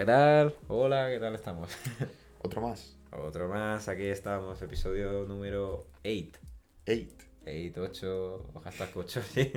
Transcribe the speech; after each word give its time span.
¿qué 0.00 0.06
tal? 0.06 0.54
Hola, 0.68 1.10
¿qué 1.10 1.18
tal 1.18 1.34
estamos? 1.34 1.76
Otro 2.42 2.62
más. 2.62 2.96
Otro 3.12 3.50
más, 3.50 3.86
aquí 3.86 4.04
estamos, 4.04 4.62
episodio 4.62 5.26
número 5.26 5.88
8. 6.06 6.40
8. 6.88 7.06
8, 7.46 7.82
8, 7.82 8.50
o 8.54 8.60
hashtag 8.60 8.88
8, 8.94 9.20
sí. 9.30 9.52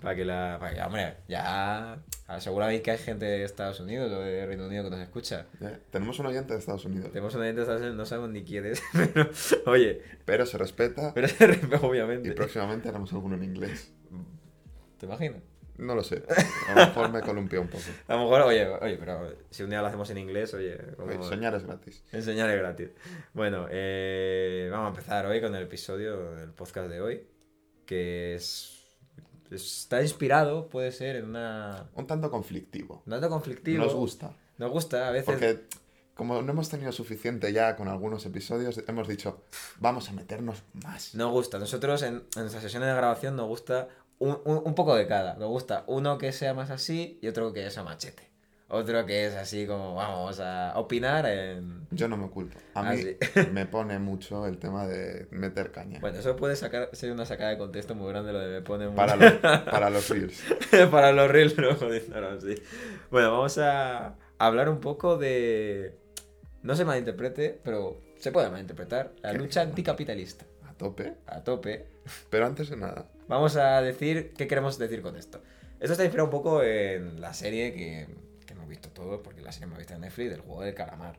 Para 0.00 0.16
que 0.16 0.24
la. 0.24 0.56
Para 0.58 0.74
que, 0.74 0.80
hombre, 0.80 1.16
ya. 1.28 2.02
Seguramente 2.38 2.80
que 2.80 2.92
hay 2.92 2.98
gente 2.98 3.26
de 3.26 3.44
Estados 3.44 3.78
Unidos 3.78 4.10
o 4.10 4.20
de 4.20 4.46
Reino 4.46 4.64
Unido 4.64 4.84
que 4.84 4.90
nos 4.90 5.00
escucha. 5.00 5.48
Eh, 5.60 5.78
tenemos 5.90 6.18
un 6.18 6.26
oyente 6.26 6.54
de 6.54 6.60
Estados 6.60 6.86
Unidos. 6.86 7.10
Tenemos 7.12 7.34
un 7.34 7.42
oyente 7.42 7.56
de 7.56 7.62
Estados 7.64 7.82
Unidos, 7.82 7.98
no 7.98 8.06
sabemos 8.06 8.30
ni 8.30 8.42
quién 8.42 8.64
es, 8.64 8.82
pero. 8.94 9.28
Oye. 9.66 10.00
Pero 10.24 10.46
se 10.46 10.56
respeta. 10.56 11.12
Pero 11.12 11.28
se 11.28 11.46
respeta, 11.46 11.86
obviamente. 11.86 12.30
Y 12.30 12.32
próximamente 12.32 12.88
haremos 12.88 13.12
alguno 13.12 13.34
en 13.34 13.44
inglés. 13.44 13.92
¿Te 14.96 15.04
imaginas? 15.04 15.42
No 15.76 15.94
lo 15.94 16.04
sé. 16.04 16.22
A 16.68 16.74
lo 16.74 16.86
mejor 16.86 17.10
me 17.10 17.20
columpió 17.20 17.60
un 17.60 17.68
poco. 17.68 17.84
A 18.06 18.14
lo 18.14 18.22
mejor, 18.22 18.42
oye, 18.42 18.66
oye, 18.66 18.96
pero 18.96 19.34
si 19.50 19.62
un 19.62 19.70
día 19.70 19.80
lo 19.80 19.88
hacemos 19.88 20.08
en 20.10 20.18
inglés, 20.18 20.54
oye. 20.54 20.78
oye 20.98 21.22
soñar 21.22 21.54
es 21.54 21.64
gratis. 21.64 22.02
Enseñar 22.12 22.50
es 22.50 22.58
gratis. 22.58 22.90
Bueno, 23.32 23.66
eh, 23.70 24.68
vamos 24.70 24.86
a 24.86 24.88
empezar 24.90 25.26
hoy 25.26 25.40
con 25.40 25.54
el 25.54 25.64
episodio 25.64 26.34
del 26.34 26.50
podcast 26.50 26.88
de 26.88 27.00
hoy, 27.00 27.26
que 27.86 28.34
es. 28.34 28.70
Está 29.50 30.02
inspirado, 30.02 30.68
puede 30.68 30.92
ser, 30.92 31.16
en 31.16 31.26
una. 31.26 31.88
Un 31.94 32.06
tanto 32.06 32.30
conflictivo. 32.30 33.02
Un 33.06 33.12
tanto 33.12 33.28
conflictivo. 33.28 33.84
Nos 33.84 33.94
gusta. 33.94 34.34
Nos 34.58 34.70
gusta, 34.70 35.08
a 35.08 35.10
veces. 35.10 35.26
Porque 35.26 35.60
como 36.14 36.42
no 36.42 36.52
hemos 36.52 36.68
tenido 36.68 36.92
suficiente 36.92 37.52
ya 37.52 37.74
con 37.76 37.88
algunos 37.88 38.24
episodios, 38.24 38.80
hemos 38.86 39.08
dicho, 39.08 39.42
vamos 39.78 40.08
a 40.08 40.12
meternos 40.12 40.62
más. 40.72 41.14
Nos 41.14 41.32
gusta. 41.32 41.58
Nosotros 41.58 42.02
en, 42.02 42.14
en 42.14 42.22
nuestras 42.36 42.62
sesiones 42.62 42.88
de 42.88 42.94
grabación 42.94 43.34
nos 43.34 43.48
gusta 43.48 43.88
un, 44.18 44.38
un, 44.44 44.74
poco 44.74 44.94
de 44.94 45.06
cada. 45.06 45.34
Nos 45.34 45.48
gusta 45.48 45.84
uno 45.86 46.18
que 46.18 46.32
sea 46.32 46.54
más 46.54 46.70
así 46.70 47.18
y 47.22 47.28
otro 47.28 47.52
que 47.52 47.70
sea 47.70 47.82
machete. 47.82 48.34
Otro 48.68 49.04
que 49.04 49.26
es 49.26 49.34
así 49.34 49.66
como, 49.66 49.94
vamos 49.94 50.40
a 50.40 50.72
opinar 50.76 51.26
en... 51.26 51.86
Yo 51.90 52.08
no 52.08 52.16
me 52.16 52.24
oculto. 52.24 52.58
A 52.74 52.82
mí 52.82 53.02
me 53.52 53.66
pone 53.66 53.98
mucho 53.98 54.46
el 54.46 54.58
tema 54.58 54.86
de 54.86 55.28
meter 55.30 55.70
caña. 55.70 56.00
Bueno, 56.00 56.18
eso 56.18 56.34
puede 56.34 56.56
sacar, 56.56 56.88
ser 56.92 57.12
una 57.12 57.26
sacada 57.26 57.50
de 57.50 57.58
contexto 57.58 57.94
muy 57.94 58.08
grande 58.08 58.32
lo 58.32 58.40
de 58.40 58.48
me 58.48 58.62
pone 58.62 58.88
Para 58.88 59.16
los, 59.16 59.32
para 59.34 59.90
los 59.90 60.08
reels. 60.08 60.42
para 60.90 61.12
los 61.12 61.30
reels, 61.30 61.56
no, 61.58 61.70
no, 61.72 62.40
sí. 62.40 62.54
Bueno, 63.10 63.32
vamos 63.32 63.58
a 63.58 64.16
hablar 64.38 64.68
un 64.68 64.80
poco 64.80 65.18
de... 65.18 65.96
No 66.62 66.74
se 66.74 66.86
malinterprete, 66.86 67.60
pero 67.62 68.00
se 68.18 68.32
puede 68.32 68.48
malinterpretar. 68.48 69.12
La 69.22 69.34
lucha 69.34 69.60
anticapitalista. 69.60 70.46
A 70.66 70.72
tope. 70.72 71.14
A 71.26 71.44
tope. 71.44 71.86
Pero 72.30 72.46
antes 72.46 72.70
de 72.70 72.76
nada, 72.76 73.06
Vamos 73.28 73.56
a 73.56 73.80
decir 73.80 74.32
qué 74.36 74.46
queremos 74.46 74.78
decir 74.78 75.02
con 75.02 75.16
esto. 75.16 75.42
Esto 75.80 75.92
está 75.92 76.04
inspirado 76.04 76.26
un 76.26 76.30
poco 76.30 76.62
en 76.62 77.20
la 77.20 77.34
serie 77.34 77.72
que, 77.72 78.06
que 78.46 78.52
hemos 78.54 78.68
visto 78.68 78.90
todos, 78.90 79.20
porque 79.22 79.42
la 79.42 79.52
serie 79.52 79.66
hemos 79.66 79.78
visto 79.78 79.94
en 79.94 80.00
Netflix, 80.02 80.30
del 80.30 80.40
juego 80.40 80.62
del 80.62 80.74
calamar. 80.74 81.18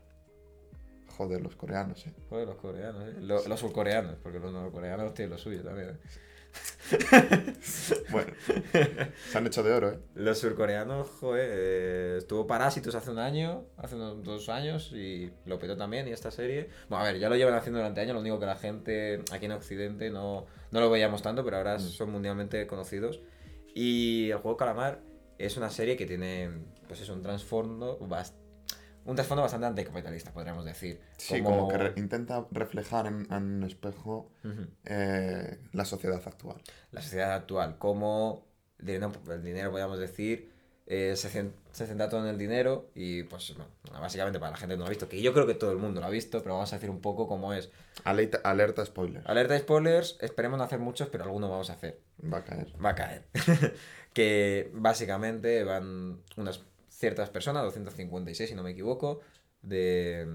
Joder, 1.17 1.42
los 1.42 1.56
coreanos, 1.56 2.06
eh. 2.08 2.14
Joder, 2.30 2.48
los 2.48 2.58
coreanos, 2.58 3.03
eh. 3.08 3.16
Los, 3.22 3.59
surcoreanos, 3.59 4.16
porque 4.22 4.39
los 4.39 4.52
norcoreanos 4.52 5.14
tienen 5.14 5.31
lo 5.31 5.38
suyo 5.38 5.64
también. 5.64 5.89
Eh. 5.89 5.98
bueno, 8.11 8.31
se 9.31 9.38
han 9.38 9.48
hecho 9.48 9.64
de 9.64 9.73
oro, 9.73 9.92
¿eh? 9.92 10.00
Los 10.14 10.38
surcoreanos, 10.39 11.09
joder, 11.20 11.50
eh, 11.52 12.16
estuvo 12.20 12.45
Parásitos 12.45 12.94
hace 12.94 13.09
un 13.11 13.20
año, 13.20 13.66
hace 13.78 13.95
unos 13.95 14.23
dos 14.23 14.50
años, 14.50 14.92
y 14.94 15.31
lo 15.45 15.58
petó 15.58 15.76
también, 15.76 16.08
y 16.08 16.11
esta 16.11 16.30
serie... 16.30 16.70
Bueno, 16.89 17.03
a 17.03 17.08
ver, 17.08 17.20
ya 17.20 17.30
lo 17.30 17.36
llevan 17.36 17.56
haciendo 17.56 17.80
durante 17.80 18.02
años, 18.02 18.14
lo 18.14 18.22
único 18.22 18.39
que 18.39 18.45
la 18.45 18.56
gente 18.56 19.23
aquí 19.31 19.45
en 19.45 19.53
Occidente 19.53 20.09
no, 20.11 20.45
no 20.72 20.80
lo 20.80 20.89
veíamos 20.89 21.22
tanto, 21.22 21.44
pero 21.44 21.58
ahora 21.58 21.78
mm. 21.78 21.81
son 21.81 22.11
mundialmente 22.11 22.67
conocidos. 22.67 23.22
Y 23.73 24.30
el 24.30 24.38
juego 24.38 24.58
Calamar 24.58 25.02
es 25.38 25.58
una 25.58 25.70
serie 25.70 25.98
que 25.98 26.06
tiene, 26.06 26.52
pues 26.88 27.02
es 27.02 27.10
un 27.10 27.21
trasfondo 27.21 27.98
bastante 27.99 28.45
un 29.05 29.16
trasfondo 29.16 29.43
bastante 29.43 29.67
anticapitalista, 29.67 30.32
podríamos 30.32 30.66
decir. 30.66 30.99
Sí, 31.17 31.42
como, 31.42 31.67
que 31.67 31.93
intenta 31.95 32.45
reflejar 32.52 33.08
en, 33.08 33.32
un 33.32 33.64
espejo 33.64 34.32
eh, 34.86 35.60
la 35.73 35.86
sociedad 35.86 36.21
actual. 36.26 36.61
La 36.92 37.02
sociedad 37.02 37.33
actual, 37.33 37.77
como 37.77 38.45
el 38.80 39.44
dinero, 39.44 39.70
podríamos 39.71 39.99
decir, 39.99 40.52
eh, 40.88 41.15
se, 41.15 41.30
centra 41.30 42.10
todo 42.10 42.21
en 42.21 42.27
el 42.27 42.38
dinero 42.38 42.89
y 42.94 43.23
pues 43.23 43.55
básicamente 43.92 44.39
para 44.39 44.52
la 44.52 44.58
gente 44.58 44.73
que 44.73 44.77
no 44.77 44.83
lo 44.83 44.88
ha 44.88 44.89
visto, 44.89 45.10
que 45.10 45.21
yo 45.21 45.33
creo 45.33 45.48
que 45.48 45.55
todo 45.55 45.71
el 45.71 45.77
mundo 45.77 46.02
lo 46.02 46.08
ha 46.08 46.11
visto, 46.11 46.42
pero 46.42 46.55
vamos 46.55 46.71
a 46.73 46.76
decir 46.76 46.89
un 46.89 47.02
poco 47.02 47.27
cómo 47.27 47.54
es. 47.54 47.70
Alerta, 48.04 48.39
alerta 48.44 48.86
spoilers. 48.86 49.26
Alerta 49.27 49.58
spoilers, 49.58 50.17
esperemos 50.21 50.58
no 50.58 50.64
hacer 50.64 50.80
muchos, 50.80 51.10
pero 51.10 51.23
algunos 51.23 51.49
vamos 51.49 51.70
a 51.70 51.73
hacer. 51.73 51.99
Va 52.32 52.39
a 52.39 52.44
caer. 52.44 52.73
Va 52.83 52.89
a 52.89 52.95
caer. 52.95 53.26
que 54.14 54.71
básicamente 54.73 55.64
van 55.64 56.21
unas 56.38 56.61
ciertas 56.95 57.30
personas, 57.30 57.64
256 57.64 58.50
si 58.50 58.56
no 58.56 58.64
me 58.64 58.72
equivoco, 58.72 59.22
de, 59.61 60.28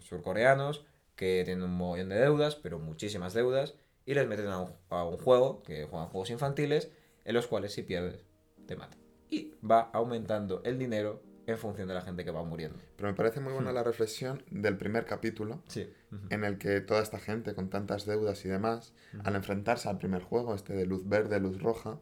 surcoreanos 0.00 0.84
que 1.16 1.42
tienen 1.44 1.64
un 1.64 1.74
montón 1.74 2.08
de 2.08 2.16
deudas, 2.16 2.56
pero 2.56 2.78
muchísimas 2.78 3.34
deudas, 3.34 3.74
y 4.06 4.14
les 4.14 4.26
meten 4.26 4.48
a 4.48 4.60
un, 4.60 5.16
juego, 5.18 5.62
que 5.62 5.84
juegan 5.84 6.08
juegos 6.08 6.30
infantiles, 6.30 6.90
en 7.24 7.34
los 7.34 7.46
cuales 7.46 7.72
si 7.72 7.82
pierdes, 7.82 8.24
te 8.66 8.76
matan. 8.76 8.98
Y 9.30 9.54
va 9.68 9.90
aumentando 9.92 10.60
el 10.64 10.78
dinero 10.78 11.22
en 11.46 11.58
función 11.58 11.88
de 11.88 11.94
la 11.94 12.02
gente 12.02 12.24
que 12.24 12.30
va 12.30 12.42
muriendo. 12.42 12.78
Pero 12.96 13.08
me 13.08 13.14
parece 13.14 13.40
muy 13.40 13.52
buena 13.52 13.70
hmm. 13.70 13.74
la 13.74 13.82
reflexión 13.82 14.42
del 14.50 14.76
primer 14.76 15.04
capítulo, 15.04 15.62
sí. 15.68 15.88
en 16.30 16.44
el 16.44 16.58
que 16.58 16.80
toda 16.80 17.02
esta 17.02 17.18
gente 17.18 17.54
con 17.54 17.70
tantas 17.70 18.06
deudas 18.06 18.44
y 18.44 18.48
demás, 18.48 18.92
al 19.24 19.36
enfrentarse 19.36 19.88
al 19.88 19.98
primer 19.98 20.22
juego, 20.22 20.54
este 20.54 20.74
de 20.74 20.86
luz 20.86 21.08
verde, 21.08 21.38
luz 21.40 21.60
roja, 21.60 21.98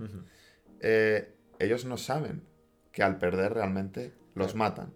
eh, 0.81 1.35
ellos 1.59 1.85
no 1.85 1.97
saben 1.97 2.43
que 2.93 3.03
al 3.03 3.19
perder 3.19 3.55
realmente 3.55 4.13
los 4.35 4.55
matan. 4.55 4.93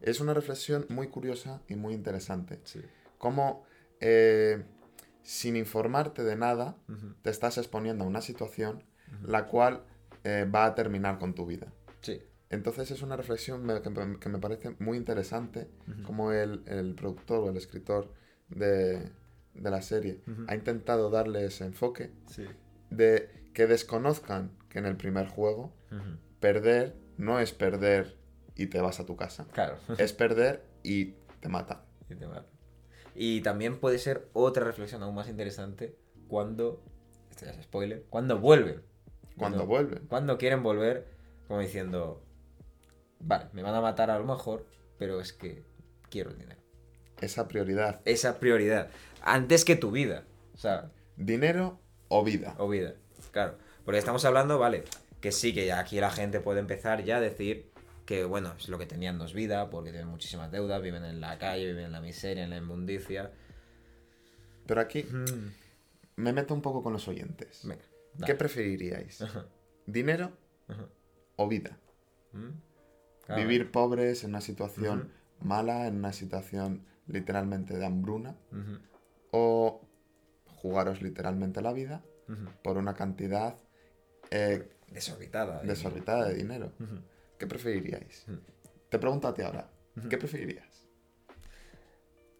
Es 0.00 0.20
una 0.20 0.34
reflexión 0.34 0.86
muy 0.88 1.08
curiosa 1.08 1.62
y 1.68 1.74
muy 1.74 1.94
interesante. 1.94 2.60
Sí. 2.64 2.80
Cómo 3.18 3.64
eh, 4.00 4.62
sin 5.22 5.56
informarte 5.56 6.22
de 6.22 6.36
nada 6.36 6.76
te 7.22 7.30
estás 7.30 7.58
exponiendo 7.58 8.04
a 8.04 8.06
una 8.06 8.20
situación 8.20 8.84
la 9.22 9.46
cual 9.46 9.84
eh, 10.24 10.46
va 10.52 10.66
a 10.66 10.74
terminar 10.74 11.18
con 11.18 11.34
tu 11.34 11.46
vida. 11.46 11.72
Sí. 12.00 12.22
Entonces 12.50 12.90
es 12.90 13.02
una 13.02 13.16
reflexión 13.16 13.66
que, 14.20 14.28
me 14.28 14.38
parece 14.38 14.74
muy 14.78 14.96
interesante, 14.96 15.68
como 16.04 16.32
el, 16.32 16.62
el, 16.66 16.94
productor 16.94 17.40
o 17.40 17.50
el 17.50 17.56
escritor 17.56 18.12
de, 18.48 19.10
de 19.54 19.70
la 19.70 19.82
serie 19.82 20.22
ha 20.46 20.54
intentado 20.54 21.10
darle 21.10 21.44
ese 21.44 21.64
enfoque 21.64 22.10
de 22.90 23.28
que 23.52 23.66
desconozcan 23.66 24.52
que 24.68 24.78
en 24.78 24.86
el 24.86 24.96
primer 24.96 25.28
juego 25.28 25.72
perder 26.40 26.94
no 27.18 27.40
es 27.40 27.52
perder 27.52 28.16
y 28.56 28.66
te 28.66 28.80
vas 28.80 29.00
a 29.00 29.06
tu 29.06 29.16
casa. 29.16 29.46
Claro. 29.52 29.76
Es 29.98 30.12
perder 30.12 30.64
y 30.82 31.12
te 31.40 31.48
mata. 31.48 31.84
Y 32.08 32.14
te 32.14 32.26
mata. 32.26 32.46
Y 33.14 33.42
también 33.42 33.78
puede 33.78 33.98
ser 33.98 34.28
otra 34.32 34.64
reflexión 34.64 35.02
aún 35.02 35.14
más 35.14 35.28
interesante 35.28 35.96
cuando, 36.28 36.82
esto 37.30 37.46
ya 37.46 37.52
es 37.52 37.64
spoiler, 37.64 38.04
cuando 38.08 38.38
vuelven. 38.38 38.82
Cuando, 39.36 39.66
vuelven. 39.66 40.06
Cuando 40.08 40.38
quieren 40.38 40.62
volver, 40.62 41.06
como 41.46 41.60
diciendo, 41.60 42.22
vale, 43.20 43.46
me 43.52 43.62
van 43.62 43.74
a 43.74 43.80
matar 43.80 44.10
a 44.10 44.18
lo 44.18 44.24
mejor, 44.24 44.66
pero 44.98 45.20
es 45.20 45.32
que 45.32 45.64
quiero 46.10 46.30
el 46.30 46.38
dinero. 46.38 46.60
Esa 47.20 47.48
prioridad. 47.48 48.00
Esa 48.04 48.38
prioridad. 48.38 48.88
Antes 49.22 49.64
que 49.64 49.76
tu 49.76 49.90
vida. 49.90 50.24
O 50.54 50.58
sea. 50.58 50.90
Dinero 51.16 51.80
o 52.08 52.24
vida. 52.24 52.54
O 52.58 52.68
vida. 52.68 52.94
Claro. 53.32 53.56
Porque 53.84 53.98
estamos 53.98 54.24
hablando, 54.24 54.58
vale, 54.58 54.84
que 55.20 55.32
sí, 55.32 55.52
que 55.52 55.72
aquí 55.72 56.00
la 56.00 56.10
gente 56.10 56.40
puede 56.40 56.60
empezar 56.60 57.04
ya 57.04 57.16
a 57.16 57.20
decir 57.20 57.70
que, 58.06 58.24
bueno, 58.24 58.54
es 58.56 58.68
lo 58.68 58.78
que 58.78 58.86
tenían 58.86 59.18
no 59.18 59.24
es 59.24 59.34
vida, 59.34 59.68
porque 59.70 59.90
tienen 59.90 60.08
muchísimas 60.08 60.50
deudas, 60.50 60.80
viven 60.80 61.04
en 61.04 61.20
la 61.20 61.38
calle, 61.38 61.66
viven 61.66 61.86
en 61.86 61.92
la 61.92 62.00
miseria, 62.00 62.44
en 62.44 62.50
la 62.50 62.56
inmundicia. 62.56 63.32
Pero 64.66 64.80
aquí 64.80 65.02
mm. 65.02 65.52
me 66.16 66.32
meto 66.32 66.54
un 66.54 66.62
poco 66.62 66.82
con 66.82 66.92
los 66.92 67.06
oyentes. 67.08 67.68
¿Qué 68.24 68.34
preferiríais? 68.34 69.24
¿Dinero 69.86 70.32
o 71.36 71.48
vida? 71.48 71.78
Mm. 72.32 73.34
Vivir 73.36 73.70
pobres 73.70 74.24
en 74.24 74.30
una 74.30 74.40
situación 74.40 75.12
mala, 75.40 75.86
en 75.86 75.96
una 75.96 76.14
situación 76.14 76.86
literalmente 77.06 77.76
de 77.76 77.84
hambruna, 77.84 78.36
o 79.32 79.82
jugaros 80.46 81.02
literalmente 81.02 81.60
la 81.60 81.72
vida 81.72 82.02
por 82.62 82.78
una 82.78 82.94
cantidad 82.94 83.58
eh, 84.30 84.68
Desorbitada. 84.90 85.62
Desorbitada 85.62 86.28
de 86.28 86.34
dinero. 86.34 86.72
¿Qué 87.38 87.46
preferiríais? 87.46 88.26
Te 88.88 88.98
pregunto 88.98 89.28
a 89.28 89.34
ti 89.34 89.42
ahora. 89.42 89.68
¿Qué 90.08 90.16
preferirías? 90.16 90.86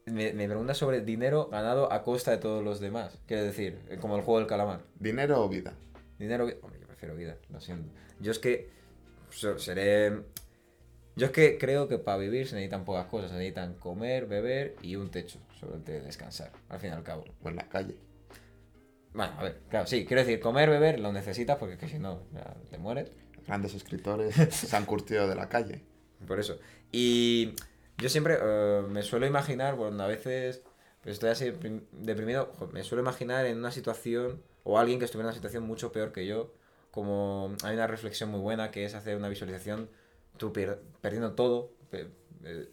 Me, 0.07 0.33
me 0.33 0.47
preguntas 0.47 0.79
sobre 0.79 1.03
dinero 1.03 1.49
ganado 1.51 1.93
a 1.93 2.03
costa 2.03 2.31
de 2.31 2.39
todos 2.39 2.65
los 2.65 2.81
demás. 2.81 3.19
Quiero 3.27 3.45
decir, 3.45 3.79
eh, 3.89 3.99
como 4.01 4.17
el 4.17 4.23
juego 4.23 4.39
del 4.39 4.49
calamar. 4.49 4.81
¿Dinero 4.99 5.43
o 5.45 5.49
vida? 5.49 5.75
Dinero 6.19 6.47
o 6.47 6.65
Hombre, 6.65 6.81
yo 6.81 6.87
prefiero 6.87 7.15
vida, 7.15 7.37
lo 7.51 7.61
siento. 7.61 7.93
Yo 8.21 8.33
es 8.33 8.39
que 8.39 8.71
seré... 9.31 10.23
Yo 11.17 11.27
es 11.27 11.33
que 11.33 11.59
creo 11.59 11.89
que 11.89 11.99
para 11.99 12.17
vivir 12.17 12.47
se 12.47 12.55
necesitan 12.55 12.85
pocas 12.85 13.07
cosas. 13.07 13.31
Se 13.31 13.37
necesitan 13.37 13.75
comer, 13.75 14.27
beber 14.27 14.77
y 14.83 14.97
un 14.97 15.11
techo 15.11 15.41
sobre 15.61 15.77
el 15.77 15.83
que 15.83 16.01
descansar, 16.01 16.53
al 16.69 16.79
fin 16.81 16.91
y 16.91 16.93
al 16.95 17.03
cabo. 17.03 17.25
O 17.43 17.49
en 17.49 17.57
la 17.57 17.69
calle. 17.69 17.97
Bueno, 19.13 19.33
a 19.39 19.43
ver, 19.43 19.61
claro, 19.69 19.87
sí, 19.87 20.05
quiero 20.05 20.23
decir, 20.23 20.41
comer, 20.41 20.71
beber, 20.71 21.01
lo 21.01 21.13
necesitas 21.13 21.57
porque 21.57 21.77
que 21.77 21.89
si 21.89 21.99
no, 21.99 22.23
te 22.71 22.79
mueres. 22.79 23.11
Grandes 23.47 23.75
escritores 23.75 24.35
se 24.51 24.77
han 24.77 24.85
curtido 24.85 25.27
de 25.29 25.35
la 25.35 25.49
calle. 25.49 25.83
por 26.27 26.39
eso. 26.39 26.59
Y 26.93 27.55
yo 27.99 28.09
siempre 28.09 28.39
eh, 28.41 28.83
me 28.89 29.03
suelo 29.03 29.27
imaginar, 29.27 29.75
bueno, 29.75 30.03
a 30.03 30.07
veces 30.07 30.63
pues 31.03 31.15
estoy 31.15 31.31
así 31.31 31.53
deprimido, 31.93 32.53
me 32.73 32.83
suelo 32.83 33.03
imaginar 33.03 33.47
en 33.47 33.59
una 33.59 33.71
situación 33.71 34.43
o 34.65 34.79
alguien 34.79 34.99
que 34.99 35.05
estuviera 35.05 35.25
en 35.25 35.29
una 35.29 35.35
situación 35.35 35.65
mucho 35.65 35.93
peor 35.93 36.13
que 36.13 36.27
yo, 36.27 36.53
como 36.91 37.55
hay 37.63 37.75
una 37.75 37.87
reflexión 37.87 38.31
muy 38.31 38.41
buena 38.41 38.71
que 38.71 38.85
es 38.85 38.95
hacer 38.95 39.17
una 39.17 39.29
visualización, 39.29 39.89
tú 40.37 40.53
perdiendo 40.53 41.33
todo, 41.35 41.73
eh, 41.93 42.09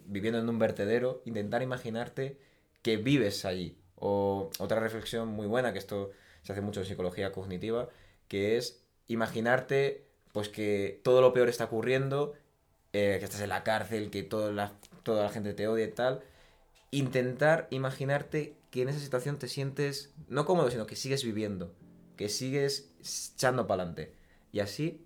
viviendo 0.06 0.40
en 0.40 0.50
un 0.50 0.60
vertedero, 0.60 1.22
intentar 1.26 1.62
imaginarte 1.62 2.38
que 2.82 2.98
vives 2.98 3.46
allí. 3.46 3.78
O 3.96 4.50
otra 4.60 4.80
reflexión 4.80 5.30
muy 5.30 5.48
buena, 5.48 5.74
que 5.74 5.80
esto 5.80 6.12
se 6.46 6.52
hace 6.52 6.62
mucho 6.62 6.82
en 6.82 6.86
psicología 6.86 7.32
cognitiva, 7.32 7.90
que 8.28 8.56
es 8.56 8.84
imaginarte 9.08 10.06
pues 10.32 10.48
que 10.48 11.02
todo 11.04 11.22
lo 11.22 11.34
peor 11.34 11.50
está 11.50 11.66
ocurriendo, 11.66 12.34
eh, 12.94 13.16
que 13.18 13.26
estás 13.26 13.42
en 13.42 13.50
la 13.50 13.64
cárcel, 13.64 14.12
que 14.12 14.22
toda 14.22 14.52
la, 14.52 14.74
toda 15.02 15.24
la 15.24 15.30
gente 15.30 15.54
te 15.54 15.68
odia 15.68 15.86
y 15.86 15.92
tal. 15.92 16.22
Intentar 16.92 17.68
imaginarte 17.72 18.56
que 18.70 18.84
en 18.84 18.90
esa 18.90 19.00
situación 19.00 19.40
te 19.40 19.48
sientes 19.48 20.14
no 20.28 20.46
cómodo, 20.46 20.70
sino 20.70 20.86
que 20.86 20.96
sigues 20.96 21.24
viviendo, 21.24 21.74
que 22.16 22.30
sigues 22.30 22.92
echando 23.00 23.66
para 23.66 23.82
adelante. 23.82 24.14
Y 24.52 24.60
así, 24.60 25.04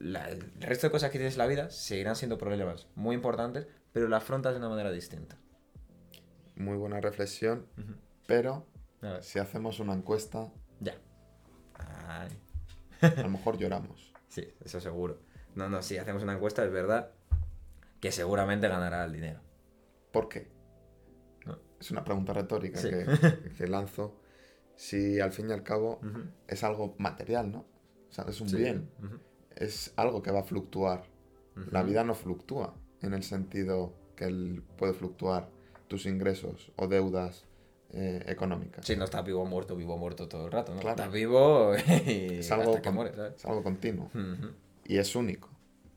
el 0.00 0.52
resto 0.58 0.88
de 0.88 0.90
cosas 0.90 1.10
que 1.10 1.18
tienes 1.18 1.34
en 1.34 1.38
la 1.38 1.46
vida 1.46 1.70
seguirán 1.70 2.16
siendo 2.16 2.38
problemas 2.38 2.88
muy 2.96 3.14
importantes, 3.14 3.68
pero 3.92 4.08
la 4.08 4.16
afrontas 4.16 4.52
de 4.52 4.58
una 4.58 4.68
manera 4.68 4.90
distinta. 4.90 5.36
Muy 6.56 6.76
buena 6.76 7.00
reflexión, 7.00 7.66
pero 8.26 8.66
si 9.20 9.38
hacemos 9.38 9.78
una 9.78 9.92
encuesta... 9.92 10.50
A 13.00 13.22
lo 13.22 13.28
mejor 13.28 13.58
lloramos. 13.58 14.10
Sí, 14.32 14.48
eso 14.64 14.80
seguro. 14.80 15.20
No, 15.54 15.68
no, 15.68 15.82
si 15.82 15.98
hacemos 15.98 16.22
una 16.22 16.32
encuesta 16.32 16.64
es 16.64 16.72
verdad 16.72 17.12
que 18.00 18.10
seguramente 18.10 18.66
ganará 18.66 19.04
el 19.04 19.12
dinero. 19.12 19.40
¿Por 20.10 20.30
qué? 20.30 20.50
Es 21.78 21.90
una 21.90 22.02
pregunta 22.02 22.32
retórica 22.32 22.80
que, 23.58 23.66
lanzo. 23.66 24.16
Si 24.74 25.20
al 25.20 25.32
fin 25.32 25.50
y 25.50 25.52
al 25.52 25.62
cabo 25.62 26.00
es 26.48 26.64
algo 26.64 26.94
material, 26.96 27.52
¿no? 27.52 27.66
O 28.08 28.12
sea, 28.12 28.24
es 28.26 28.40
un 28.40 28.50
bien. 28.50 28.88
Es 29.54 29.92
algo 29.96 30.22
que 30.22 30.30
va 30.30 30.40
a 30.40 30.44
fluctuar. 30.44 31.04
La 31.70 31.82
vida 31.82 32.04
no 32.04 32.14
fluctúa 32.14 32.74
en 33.02 33.12
el 33.12 33.22
sentido 33.22 33.94
que 34.16 34.24
él 34.24 34.62
puede 34.78 34.94
fluctuar 34.94 35.50
tus 35.88 36.06
ingresos 36.06 36.72
o 36.76 36.88
deudas 36.88 37.44
eh, 37.92 38.24
económicas. 38.26 38.84
Sí, 38.86 38.96
no 38.96 39.04
estás 39.04 39.24
vivo 39.24 39.42
o 39.42 39.46
muerto, 39.46 39.76
vivo 39.76 39.94
o 39.94 39.98
muerto 39.98 40.28
todo 40.28 40.46
el 40.46 40.52
rato, 40.52 40.74
¿no? 40.74 40.80
Estás 40.80 41.12
vivo 41.12 41.74
y 42.06 42.38
es 42.38 42.50
algo 42.50 42.70
hasta 42.70 42.82
que 42.82 42.90
mueres, 42.90 43.14
Es 43.36 43.44
algo 43.44 43.62
continuo. 43.62 44.10
Y 44.84 44.96
es 44.96 45.14
único. 45.14 45.50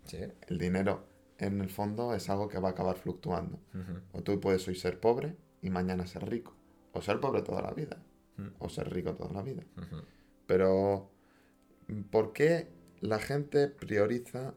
Sí. 0.04 0.20
El 0.48 0.58
dinero, 0.58 1.06
en 1.38 1.62
el 1.62 1.70
fondo, 1.70 2.14
es 2.14 2.30
algo 2.30 2.48
que 2.48 2.60
va 2.60 2.70
a 2.70 2.72
acabar 2.72 2.98
fluctuando. 2.98 3.60
O 4.12 4.22
tú 4.22 4.40
puedes 4.40 4.68
hoy 4.68 4.76
ser 4.76 5.00
pobre 5.00 5.36
y 5.62 5.70
mañana 5.70 6.06
ser 6.06 6.30
rico. 6.30 6.54
O 6.94 7.02
ser 7.02 7.20
pobre 7.20 7.42
toda 7.42 7.62
la 7.62 7.72
vida. 7.72 7.98
O 8.60 8.70
ser 8.70 8.94
rico 8.94 9.14
toda 9.16 9.34
la 9.34 9.42
vida. 9.42 9.64
Pero, 10.46 11.10
¿por 12.12 12.34
qué 12.34 12.68
la 13.00 13.20
gente 13.20 13.68
prioriza 13.68 14.54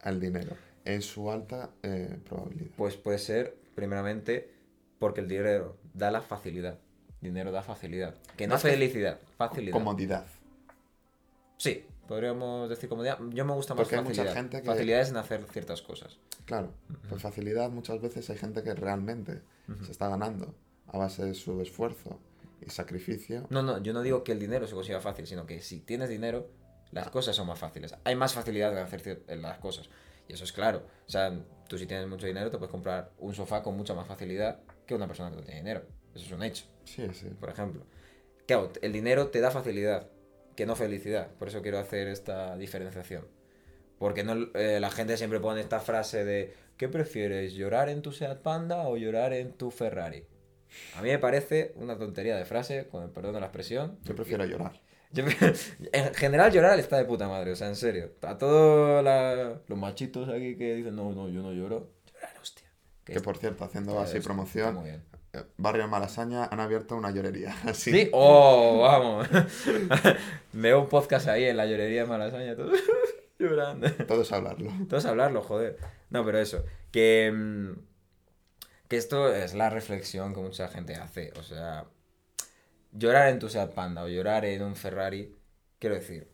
al 0.00 0.20
dinero? 0.20 0.56
en 0.86 1.02
su 1.02 1.30
alta 1.30 1.70
eh, 1.82 2.18
probabilidad? 2.24 2.70
Pues 2.76 2.96
puede 2.96 3.18
ser, 3.18 3.58
primeramente, 3.74 4.50
porque 4.98 5.20
el 5.20 5.28
dinero 5.28 5.76
da 5.94 6.10
la 6.10 6.20
facilidad. 6.20 6.78
Dinero 7.20 7.50
da 7.52 7.62
facilidad. 7.62 8.14
Que 8.36 8.46
no 8.46 8.58
felicidad, 8.58 9.18
facilidad. 9.36 9.72
Comodidad. 9.72 10.26
Sí, 11.56 11.84
podríamos 12.06 12.68
decir 12.68 12.88
comodidad. 12.88 13.18
Yo 13.30 13.44
me 13.44 13.54
gusta 13.54 13.74
más 13.74 13.88
facilidad. 13.88 14.24
mucha 14.24 14.34
gente 14.34 14.60
que... 14.60 14.66
Facilidades 14.66 15.10
en 15.10 15.16
hacer 15.16 15.44
ciertas 15.50 15.82
cosas. 15.82 16.18
Claro, 16.44 16.72
por 17.08 17.18
facilidad 17.18 17.70
muchas 17.70 18.00
veces 18.00 18.28
hay 18.30 18.38
gente 18.38 18.62
que 18.62 18.74
realmente 18.74 19.42
se 19.84 19.90
está 19.90 20.08
ganando 20.08 20.54
a 20.86 20.98
base 20.98 21.24
de 21.24 21.34
su 21.34 21.60
esfuerzo 21.60 22.20
y 22.60 22.70
sacrificio. 22.70 23.46
No, 23.50 23.62
no, 23.62 23.82
yo 23.82 23.92
no 23.92 24.02
digo 24.02 24.22
que 24.22 24.32
el 24.32 24.38
dinero 24.38 24.66
se 24.66 24.74
consiga 24.74 25.00
fácil, 25.00 25.26
sino 25.26 25.46
que 25.46 25.60
si 25.60 25.80
tienes 25.80 26.08
dinero, 26.08 26.48
las 26.92 27.10
cosas 27.10 27.34
son 27.34 27.48
más 27.48 27.58
fáciles. 27.58 27.94
Hay 28.04 28.14
más 28.14 28.34
facilidad 28.34 28.72
en 28.72 28.78
hacer 28.78 29.24
las 29.28 29.58
cosas. 29.58 29.88
Y 30.28 30.34
eso 30.34 30.44
es 30.44 30.52
claro. 30.52 30.82
O 31.06 31.10
sea, 31.10 31.32
tú 31.68 31.78
si 31.78 31.86
tienes 31.86 32.08
mucho 32.08 32.26
dinero 32.26 32.50
te 32.50 32.58
puedes 32.58 32.70
comprar 32.70 33.10
un 33.18 33.34
sofá 33.34 33.62
con 33.62 33.76
mucha 33.76 33.94
más 33.94 34.06
facilidad 34.06 34.60
que 34.86 34.94
una 34.94 35.06
persona 35.06 35.30
que 35.30 35.36
no 35.36 35.42
tiene 35.42 35.60
dinero. 35.60 35.82
Eso 36.14 36.26
es 36.26 36.32
un 36.32 36.42
hecho. 36.42 36.64
Sí, 36.84 37.06
sí. 37.12 37.28
Por 37.38 37.50
ejemplo. 37.50 37.84
Claro, 38.46 38.72
el 38.80 38.92
dinero 38.92 39.28
te 39.28 39.40
da 39.40 39.50
facilidad, 39.50 40.08
que 40.54 40.66
no 40.66 40.76
felicidad. 40.76 41.28
Por 41.38 41.48
eso 41.48 41.62
quiero 41.62 41.78
hacer 41.78 42.08
esta 42.08 42.56
diferenciación. 42.56 43.26
Porque 43.98 44.24
no, 44.24 44.48
eh, 44.54 44.78
la 44.80 44.90
gente 44.90 45.16
siempre 45.16 45.40
pone 45.40 45.60
esta 45.60 45.80
frase 45.80 46.24
de 46.24 46.54
¿qué 46.76 46.88
prefieres? 46.88 47.54
¿Llorar 47.54 47.88
en 47.88 48.02
tu 48.02 48.12
Seat 48.12 48.40
Panda 48.42 48.86
o 48.88 48.96
llorar 48.96 49.32
en 49.32 49.52
tu 49.52 49.70
Ferrari? 49.70 50.24
A 50.96 51.02
mí 51.02 51.08
me 51.08 51.18
parece 51.18 51.72
una 51.76 51.96
tontería 51.96 52.36
de 52.36 52.44
frase, 52.44 52.86
con 52.88 53.02
el 53.02 53.10
perdón 53.10 53.34
de 53.34 53.40
la 53.40 53.46
expresión. 53.46 53.98
Yo 54.04 54.14
prefiero 54.14 54.44
llorar. 54.44 54.80
en 55.92 56.14
general 56.14 56.52
llorar 56.52 56.78
está 56.78 56.98
de 56.98 57.04
puta 57.04 57.28
madre, 57.28 57.52
o 57.52 57.56
sea, 57.56 57.68
en 57.68 57.76
serio. 57.76 58.12
A 58.22 58.36
todos 58.36 59.04
los 59.66 59.78
machitos 59.78 60.28
aquí 60.28 60.56
que 60.56 60.74
dicen, 60.74 60.94
no, 60.94 61.12
no, 61.12 61.28
yo 61.28 61.42
no 61.42 61.52
lloro. 61.52 61.95
Que, 63.06 63.20
por 63.20 63.38
cierto, 63.38 63.64
haciendo 63.64 64.00
así 64.00 64.18
promoción, 64.18 64.84
eh, 64.84 65.00
Barrio 65.56 65.86
Malasaña 65.86 66.46
han 66.46 66.58
abierto 66.58 66.96
una 66.96 67.12
llorería. 67.12 67.54
Así. 67.64 67.92
Sí, 67.92 68.10
oh, 68.12 68.80
vamos. 68.82 69.28
Veo 70.52 70.80
un 70.80 70.88
podcast 70.88 71.28
ahí 71.28 71.44
en 71.44 71.56
la 71.56 71.66
llorería 71.66 72.02
de 72.02 72.08
Malasaña, 72.08 72.56
todos 72.56 72.80
llorando. 73.38 73.88
Todos 74.06 74.32
hablarlo. 74.32 74.72
Todos 74.88 75.06
hablarlo, 75.06 75.42
joder. 75.42 75.78
No, 76.10 76.24
pero 76.24 76.40
eso, 76.40 76.64
que, 76.90 77.32
mm, 77.32 77.72
que 78.88 78.96
esto 78.96 79.32
es 79.32 79.54
la 79.54 79.70
reflexión 79.70 80.34
que 80.34 80.40
mucha 80.40 80.66
gente 80.66 80.96
hace. 80.96 81.32
O 81.38 81.44
sea, 81.44 81.84
llorar 82.90 83.28
en 83.28 83.38
tu 83.38 83.48
Seat 83.48 83.72
Panda 83.72 84.02
o 84.02 84.08
llorar 84.08 84.44
en 84.46 84.62
un 84.62 84.74
Ferrari, 84.74 85.32
quiero 85.78 85.94
decir, 85.94 86.28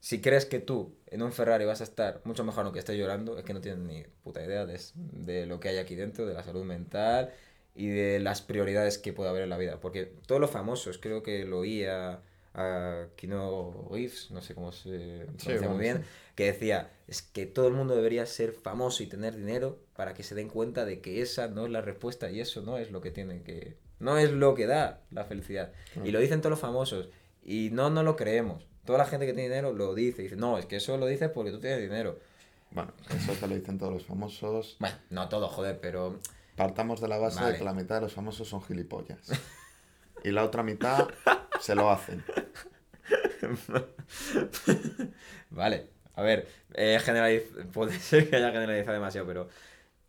si 0.00 0.20
crees 0.20 0.46
que 0.46 0.60
tú 0.60 0.94
en 1.06 1.22
un 1.22 1.32
Ferrari 1.32 1.64
vas 1.64 1.80
a 1.80 1.84
estar 1.84 2.20
mucho 2.24 2.44
mejor 2.44 2.64
no 2.64 2.72
que 2.72 2.78
estés 2.78 2.96
llorando, 2.96 3.38
es 3.38 3.44
que 3.44 3.54
no 3.54 3.60
tienes 3.60 3.80
ni 3.80 4.04
puta 4.22 4.44
idea 4.44 4.66
de, 4.66 5.46
lo 5.46 5.60
que 5.60 5.70
hay 5.70 5.78
aquí 5.78 5.94
dentro, 5.94 6.26
de 6.26 6.34
la 6.34 6.44
salud 6.44 6.64
mental 6.64 7.32
y 7.74 7.88
de 7.88 8.20
las 8.20 8.42
prioridades 8.42 8.98
que 8.98 9.12
puede 9.12 9.30
haber 9.30 9.42
en 9.42 9.50
la 9.50 9.58
vida. 9.58 9.80
Porque 9.80 10.12
todos 10.26 10.40
los 10.40 10.50
famosos, 10.50 10.98
creo 10.98 11.22
que 11.22 11.44
lo 11.44 11.58
oía 11.58 12.20
a 12.54 13.06
Kino 13.16 13.88
Reeves, 13.90 14.30
no 14.30 14.40
sé 14.40 14.54
cómo 14.54 14.72
se 14.72 15.26
pronuncia 15.38 15.68
muy 15.68 15.80
bien, 15.80 16.04
que 16.34 16.46
decía, 16.46 16.90
es 17.06 17.22
que 17.22 17.46
todo 17.46 17.68
el 17.68 17.74
mundo 17.74 17.94
debería 17.94 18.24
ser 18.26 18.52
famoso 18.52 19.02
y 19.02 19.06
tener 19.06 19.36
dinero 19.36 19.78
para 19.96 20.14
que 20.14 20.22
se 20.22 20.34
den 20.34 20.48
cuenta 20.48 20.84
de 20.84 21.00
que 21.00 21.22
esa 21.22 21.48
no 21.48 21.66
es 21.66 21.72
la 21.72 21.80
respuesta 21.80 22.30
y 22.30 22.40
eso 22.40 22.62
no 22.62 22.78
es 22.78 22.90
lo 22.90 23.00
que 23.00 23.10
tienen 23.10 23.42
que 23.42 23.76
no 24.00 24.16
es 24.16 24.30
lo 24.30 24.54
que 24.54 24.66
da 24.66 25.02
la 25.10 25.24
felicidad. 25.24 25.72
Y 26.04 26.12
lo 26.12 26.20
dicen 26.20 26.40
todos 26.40 26.50
los 26.50 26.60
famosos. 26.60 27.08
Y 27.42 27.70
no 27.72 27.90
no 27.90 28.04
lo 28.04 28.14
creemos. 28.14 28.64
Toda 28.88 29.00
la 29.00 29.04
gente 29.04 29.26
que 29.26 29.34
tiene 29.34 29.50
dinero 29.50 29.74
lo 29.74 29.94
dice. 29.94 30.22
dice, 30.22 30.36
no, 30.36 30.56
es 30.56 30.64
que 30.64 30.76
eso 30.76 30.96
lo 30.96 31.04
dices 31.04 31.28
porque 31.28 31.50
tú 31.50 31.60
tienes 31.60 31.78
dinero. 31.78 32.18
Bueno, 32.70 32.94
eso 33.14 33.34
te 33.34 33.46
lo 33.46 33.54
dicen 33.54 33.76
todos 33.76 33.92
los 33.92 34.06
famosos. 34.06 34.76
Bueno, 34.78 34.96
no 35.10 35.28
todo, 35.28 35.46
joder, 35.46 35.78
pero... 35.78 36.18
Partamos 36.56 36.98
de 37.02 37.08
la 37.08 37.18
base 37.18 37.44
de 37.44 37.58
que 37.58 37.64
la 37.64 37.74
mitad 37.74 37.96
de 37.96 38.00
los 38.00 38.14
famosos 38.14 38.48
son 38.48 38.62
gilipollas. 38.62 39.18
y 40.24 40.30
la 40.30 40.42
otra 40.42 40.62
mitad 40.62 41.06
se 41.60 41.74
lo 41.74 41.90
hacen. 41.90 42.24
vale, 45.50 45.90
a 46.14 46.22
ver, 46.22 46.48
eh, 46.72 47.46
puede 47.70 48.00
ser 48.00 48.30
que 48.30 48.36
haya 48.36 48.52
generalizado 48.52 48.94
demasiado, 48.94 49.26
pero 49.26 49.50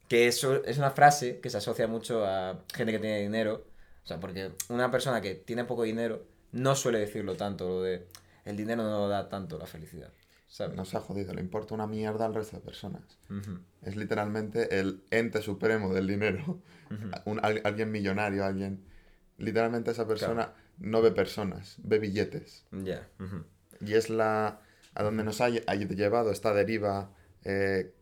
que 0.08 0.30
eso 0.30 0.64
es 0.64 0.78
una 0.78 0.92
frase 0.92 1.42
que 1.42 1.50
se 1.50 1.58
asocia 1.58 1.88
mucho 1.88 2.26
a 2.26 2.62
gente 2.74 2.94
que 2.94 3.00
tiene 3.00 3.20
dinero 3.20 3.66
o 4.06 4.08
sea, 4.08 4.22
porque 4.22 4.52
una 4.70 4.90
persona 4.90 5.20
que 5.20 5.36
tiene 5.36 5.66
poco 5.66 5.84
dinero 5.84 6.24
no 6.54 6.76
suele 6.76 7.00
decirlo 7.00 7.36
tanto, 7.36 7.68
lo 7.68 7.82
de 7.82 8.08
el 8.50 8.58
dinero 8.58 8.84
no 8.84 9.08
da 9.08 9.30
tanto 9.30 9.58
la 9.58 9.66
felicidad. 9.66 10.12
No 10.76 10.84
se 10.84 10.98
ha 10.98 11.00
jodido, 11.00 11.34
le 11.34 11.42
importa 11.42 11.76
una 11.76 11.86
mierda 11.86 12.26
al 12.26 12.34
resto 12.34 12.58
de 12.58 12.64
personas. 12.64 13.04
Es 13.84 13.96
literalmente 13.96 14.80
el 14.80 15.04
ente 15.12 15.42
supremo 15.42 15.94
del 15.94 16.08
dinero. 16.08 16.60
alguien 17.64 17.92
millonario, 17.92 18.44
alguien... 18.44 18.84
Literalmente 19.38 19.92
esa 19.92 20.06
persona 20.06 20.54
no 20.80 21.02
ve 21.02 21.12
personas, 21.12 21.78
ve 21.84 22.00
billetes. 22.00 22.66
Ya. 22.72 23.08
Y 23.80 23.94
es 23.94 24.10
la... 24.10 24.60
a 24.96 25.04
donde 25.04 25.24
nos 25.24 25.40
ha, 25.40 25.50
llevado 25.50 26.32
esta 26.32 26.54
deriva 26.54 27.12
eh, 27.46 27.94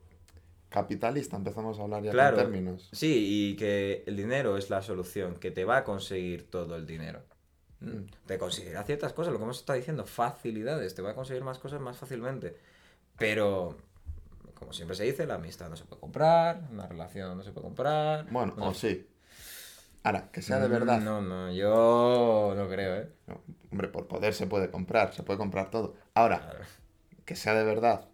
capitalista, 0.70 1.36
empezamos 1.36 1.78
a 1.78 1.82
hablar 1.82 2.02
ya 2.02 2.10
claro, 2.10 2.38
términos. 2.38 2.88
Sí, 2.92 3.52
y 3.52 3.56
que 3.56 4.02
el 4.06 4.16
dinero 4.16 4.56
es 4.56 4.70
la 4.70 4.82
solución, 4.82 5.36
que 5.36 5.50
te 5.50 5.64
va 5.64 5.76
a 5.78 5.84
conseguir 5.84 6.50
todo 6.50 6.76
el 6.76 6.86
dinero. 6.86 7.22
Mm. 7.80 8.04
Te 8.26 8.38
conseguirá 8.38 8.82
ciertas 8.84 9.12
cosas, 9.12 9.32
lo 9.32 9.38
que 9.38 9.44
hemos 9.44 9.58
estado 9.58 9.76
diciendo, 9.76 10.04
facilidades, 10.04 10.94
te 10.94 11.02
va 11.02 11.10
a 11.10 11.14
conseguir 11.14 11.44
más 11.44 11.58
cosas 11.58 11.80
más 11.80 11.96
fácilmente. 11.96 12.56
Pero, 13.16 13.76
como 14.54 14.72
siempre 14.72 14.96
se 14.96 15.04
dice, 15.04 15.26
la 15.26 15.34
amistad 15.34 15.68
no 15.68 15.76
se 15.76 15.84
puede 15.84 16.00
comprar, 16.00 16.68
una 16.70 16.86
relación 16.86 17.36
no 17.36 17.42
se 17.42 17.52
puede 17.52 17.66
comprar. 17.66 18.26
Bueno, 18.30 18.54
o 18.58 18.74
sí. 18.74 19.06
Ahora, 20.02 20.30
que 20.30 20.42
sea 20.42 20.60
de 20.60 20.68
verdad. 20.68 21.00
No, 21.00 21.20
no, 21.20 21.52
yo 21.52 22.54
no 22.56 22.68
creo, 22.68 22.96
¿eh? 22.96 23.08
hombre, 23.70 23.88
por 23.88 24.06
poder 24.06 24.34
se 24.34 24.46
puede 24.46 24.70
comprar, 24.70 25.12
se 25.12 25.22
puede 25.22 25.38
comprar 25.38 25.70
todo. 25.70 25.94
Ahora, 26.14 26.60
que 27.24 27.36
sea 27.36 27.54
de 27.54 27.64
verdad, 27.64 28.08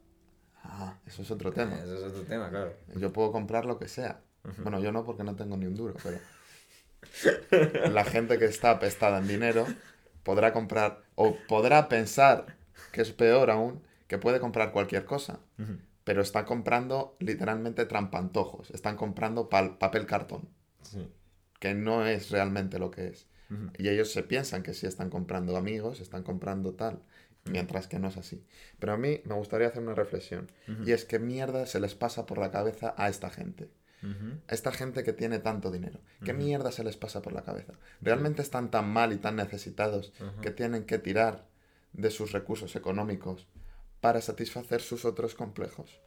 Ah, 0.64 0.96
eso 1.06 1.22
es 1.22 1.30
otro 1.30 1.52
tema. 1.52 1.76
Eso 1.76 1.94
es 1.96 2.02
otro 2.02 2.22
tema, 2.22 2.48
claro. 2.48 2.72
Yo 2.96 3.12
puedo 3.12 3.30
comprar 3.32 3.64
lo 3.66 3.78
que 3.78 3.88
sea. 3.88 4.20
Bueno, 4.62 4.80
yo 4.80 4.92
no 4.92 5.04
porque 5.04 5.24
no 5.24 5.34
tengo 5.36 5.56
ni 5.56 5.66
un 5.66 5.74
duro, 5.74 5.94
pero 6.02 6.18
la 7.90 8.04
gente 8.04 8.38
que 8.38 8.46
está 8.46 8.70
apestada 8.70 9.18
en 9.18 9.28
dinero 9.28 9.66
podrá 10.22 10.52
comprar 10.52 11.02
o 11.14 11.36
podrá 11.48 11.88
pensar 11.88 12.56
que 12.92 13.02
es 13.02 13.12
peor 13.12 13.50
aún, 13.50 13.82
que 14.06 14.18
puede 14.18 14.40
comprar 14.40 14.72
cualquier 14.72 15.04
cosa, 15.04 15.40
pero 16.04 16.22
está 16.22 16.44
comprando 16.44 17.16
literalmente 17.18 17.86
trampantojos, 17.86 18.70
están 18.70 18.96
comprando 18.96 19.48
papel 19.48 20.06
cartón, 20.06 20.48
que 21.58 21.74
no 21.74 22.06
es 22.06 22.30
realmente 22.30 22.78
lo 22.78 22.90
que 22.90 23.08
es. 23.08 23.26
Y 23.78 23.88
ellos 23.88 24.12
se 24.12 24.22
piensan 24.22 24.62
que 24.62 24.74
sí 24.74 24.86
están 24.86 25.10
comprando 25.10 25.56
amigos, 25.56 26.00
están 26.00 26.22
comprando 26.22 26.74
tal, 26.74 27.02
mientras 27.44 27.86
que 27.86 27.98
no 27.98 28.08
es 28.08 28.16
así. 28.16 28.44
Pero 28.78 28.94
a 28.94 28.96
mí 28.96 29.20
me 29.24 29.34
gustaría 29.34 29.68
hacer 29.68 29.82
una 29.82 29.94
reflexión, 29.94 30.50
y 30.84 30.92
es 30.92 31.04
que 31.04 31.18
mierda 31.18 31.66
se 31.66 31.80
les 31.80 31.94
pasa 31.94 32.26
por 32.26 32.38
la 32.38 32.50
cabeza 32.50 32.94
a 32.96 33.08
esta 33.08 33.30
gente. 33.30 33.68
A 34.48 34.54
esta 34.54 34.72
gente 34.72 35.02
que 35.02 35.12
tiene 35.12 35.38
tanto 35.38 35.70
dinero. 35.70 36.00
¿Qué 36.24 36.32
mierda 36.32 36.72
se 36.72 36.84
les 36.84 36.96
pasa 36.96 37.22
por 37.22 37.32
la 37.32 37.42
cabeza? 37.42 37.74
¿Realmente 38.00 38.42
están 38.42 38.70
tan 38.70 38.88
mal 38.88 39.12
y 39.12 39.16
tan 39.16 39.36
necesitados 39.36 40.12
que 40.42 40.50
tienen 40.50 40.84
que 40.84 40.98
tirar 40.98 41.46
de 41.92 42.10
sus 42.10 42.32
recursos 42.32 42.76
económicos 42.76 43.46
para 44.00 44.20
satisfacer 44.20 44.82
sus 44.82 45.04
otros 45.04 45.34
complejos? 45.34 46.00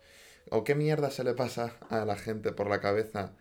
¿O 0.50 0.64
qué 0.64 0.76
mierda 0.76 1.12
se 1.12 1.24
le 1.24 1.34
pasa 1.34 1.76
a 1.90 2.06
la 2.06 2.16
gente 2.16 2.52
por 2.52 2.70
la 2.70 2.80
cabeza? 2.80 3.34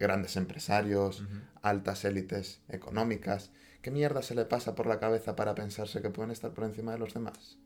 Grandes 0.00 0.36
empresarios, 0.36 1.22
altas 1.62 2.04
élites 2.04 2.60
económicas. 2.68 3.50
¿Qué 3.82 3.90
mierda 3.90 4.22
se 4.22 4.34
le 4.34 4.46
pasa 4.46 4.74
por 4.74 4.86
la 4.86 4.98
cabeza 4.98 5.36
para 5.36 5.54
pensarse 5.54 6.00
que 6.00 6.08
pueden 6.08 6.30
estar 6.30 6.52
por 6.52 6.64
encima 6.64 6.92
de 6.92 6.98
los 6.98 7.12
demás? 7.12 7.58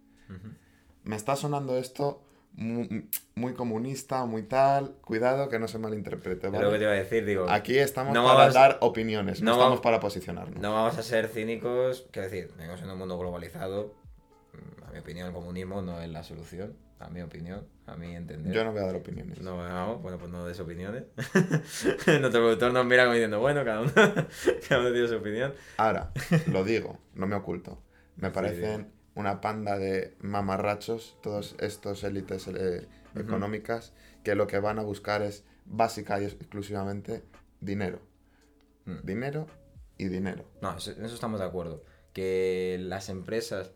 Me 1.04 1.16
está 1.16 1.36
sonando 1.36 1.78
esto 1.78 2.22
muy, 2.58 3.54
comunista, 3.54 4.24
muy 4.24 4.42
tal. 4.42 4.96
Cuidado 5.02 5.48
que 5.48 5.58
no 5.58 5.68
se 5.68 5.78
malinterprete. 5.78 6.48
¿vale? 6.48 6.64
Lo 6.64 6.72
que 6.72 6.78
te 6.78 6.84
iba 6.84 6.92
a 6.92 6.96
decir, 6.96 7.24
digo. 7.24 7.48
Aquí 7.48 7.78
estamos 7.78 8.16
para 8.16 8.50
dar 8.50 8.78
opiniones, 8.80 9.40
no, 9.42 9.52
estamos 9.52 9.80
para 9.80 10.00
posicionarnos. 10.00 10.60
No 10.60 10.74
vamos 10.74 10.98
a 10.98 11.02
ser 11.02 11.28
cínicos. 11.28 12.06
Quiero 12.10 12.28
decir, 12.28 12.52
vivimos 12.56 12.82
en 12.82 12.90
un 12.90 12.98
mundo 12.98 13.18
globalizado. 13.18 13.94
A 14.86 14.90
mi 14.90 14.98
opinión, 14.98 15.28
el 15.28 15.32
comunismo 15.32 15.82
no 15.82 16.00
es 16.00 16.08
la 16.08 16.24
solución. 16.24 16.76
A 16.98 17.08
mi 17.10 17.22
opinión, 17.22 17.64
a 17.86 17.94
mi 17.96 18.16
entender. 18.16 18.52
Yo 18.52 18.64
no 18.64 18.72
voy 18.72 18.82
a 18.82 18.86
dar 18.86 18.96
opiniones. 18.96 19.40
No, 19.40 19.68
no 19.68 19.98
bueno, 19.98 20.18
pues 20.18 20.32
no 20.32 20.44
des 20.44 20.58
opiniones. 20.58 21.04
Nuestro 22.06 22.30
productor 22.30 22.72
nos 22.72 22.84
mira 22.86 23.04
como 23.04 23.14
diciendo, 23.14 23.38
bueno, 23.38 23.64
cada 23.64 23.82
uno, 23.82 23.92
cada 24.68 24.80
uno 24.80 24.90
tiene 24.90 25.06
su 25.06 25.14
opinión. 25.14 25.54
Ahora, 25.76 26.10
lo 26.48 26.64
digo, 26.64 26.98
no 27.14 27.28
me 27.28 27.36
oculto. 27.36 27.80
Me 28.16 28.30
parecen 28.30 28.90
una 29.18 29.40
panda 29.40 29.76
de 29.78 30.14
mamarrachos, 30.20 31.16
todos 31.22 31.56
estos 31.58 32.04
élites 32.04 32.46
eh, 32.46 32.86
económicas, 33.16 33.92
que 34.22 34.36
lo 34.36 34.46
que 34.46 34.60
van 34.60 34.78
a 34.78 34.82
buscar 34.82 35.22
es 35.22 35.44
básica 35.64 36.20
y 36.20 36.24
exclusivamente 36.24 37.24
dinero. 37.60 38.00
Mm. 38.84 38.98
Dinero 39.02 39.46
y 39.96 40.06
dinero. 40.06 40.44
No, 40.62 40.70
en 40.70 41.04
eso 41.04 41.14
estamos 41.14 41.40
de 41.40 41.46
acuerdo. 41.46 41.82
Que 42.12 42.78
las 42.80 43.08
empresas, 43.08 43.72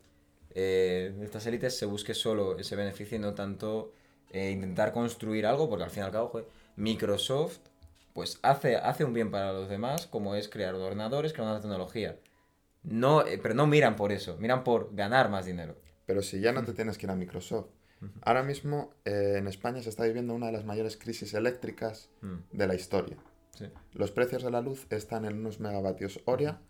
eh, 0.51 1.13
estas 1.23 1.45
élites, 1.47 1.77
se 1.77 1.87
busque 1.87 2.15
solo 2.15 2.57
ese 2.57 2.77
beneficio 2.77 3.17
y 3.17 3.21
no 3.21 3.35
tanto 3.35 3.93
eh, 4.31 4.53
intentar 4.53 4.93
construir 4.93 5.45
algo, 5.45 5.69
porque 5.69 5.83
al 5.83 5.91
fin 5.91 6.05
y 6.05 6.07
al 6.07 6.13
cabo, 6.13 6.47
Microsoft 6.77 7.59
pues 8.13 8.39
hace, 8.43 8.77
hace 8.77 9.05
un 9.05 9.13
bien 9.13 9.33
para 9.33 9.53
los 9.53 9.69
demás, 9.69 10.07
como 10.07 10.37
es 10.37 10.49
crear 10.49 10.75
ordenadores, 10.75 11.33
crear 11.33 11.51
una 11.51 11.61
tecnología. 11.61 12.17
No, 12.85 13.27
eh, 13.27 13.39
pero 13.41 13.55
no 13.55 13.67
miran 13.67 13.97
por 13.97 14.12
eso, 14.12 14.37
miran 14.39 14.65
por 14.65 14.95
ganar 14.95 15.31
más 15.31 15.47
dinero. 15.47 15.77
Pero 16.07 16.23
si 16.23 16.41
ya 16.41 16.53
no 16.53 16.65
te 16.65 16.73
tienes 16.73 16.99
que 16.99 17.07
ir 17.07 17.11
a 17.11 17.17
Microsoft. 17.17 17.69
Ahora 18.23 18.43
mismo 18.43 18.91
eh, 19.05 19.37
en 19.37 19.47
España 19.47 19.81
se 19.81 19.89
está 19.89 20.05
viviendo 20.05 20.35
una 20.35 20.47
de 20.47 20.53
las 20.53 20.65
mayores 20.65 20.97
crisis 20.97 21.35
eléctricas 21.35 22.11
mm. 22.21 22.57
de 22.57 22.67
la 22.67 22.75
historia. 22.75 23.17
Los 23.93 24.11
precios 24.11 24.43
de 24.43 24.51
la 24.51 24.61
luz 24.61 24.87
están 24.91 25.25
en 25.25 25.39
unos 25.39 25.61
megavatios 25.61 26.21
hora 26.25 26.61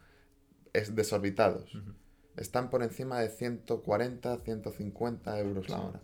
es 0.73 0.95
desorbitados. 0.95 1.73
Están 2.37 2.71
por 2.71 2.83
encima 2.83 3.21
de 3.21 3.29
140, 3.29 4.39
150 4.39 5.39
euros 5.41 5.69
la 5.69 5.81
hora. 5.81 6.01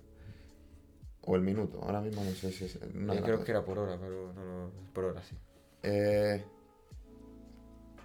O 1.22 1.36
el 1.36 1.42
minuto. 1.42 1.82
Ahora 1.82 2.00
mismo 2.00 2.24
no 2.24 2.30
sé 2.30 2.52
si 2.52 2.64
es... 2.64 2.78
Yo 2.80 3.22
creo 3.22 3.44
que 3.44 3.50
era 3.50 3.64
por 3.64 3.78
hora, 3.78 3.98
pero 4.00 4.32
no, 4.32 4.70
por 4.94 5.04
hora 5.04 5.22
sí. 5.22 5.36
Eh, 5.82 6.42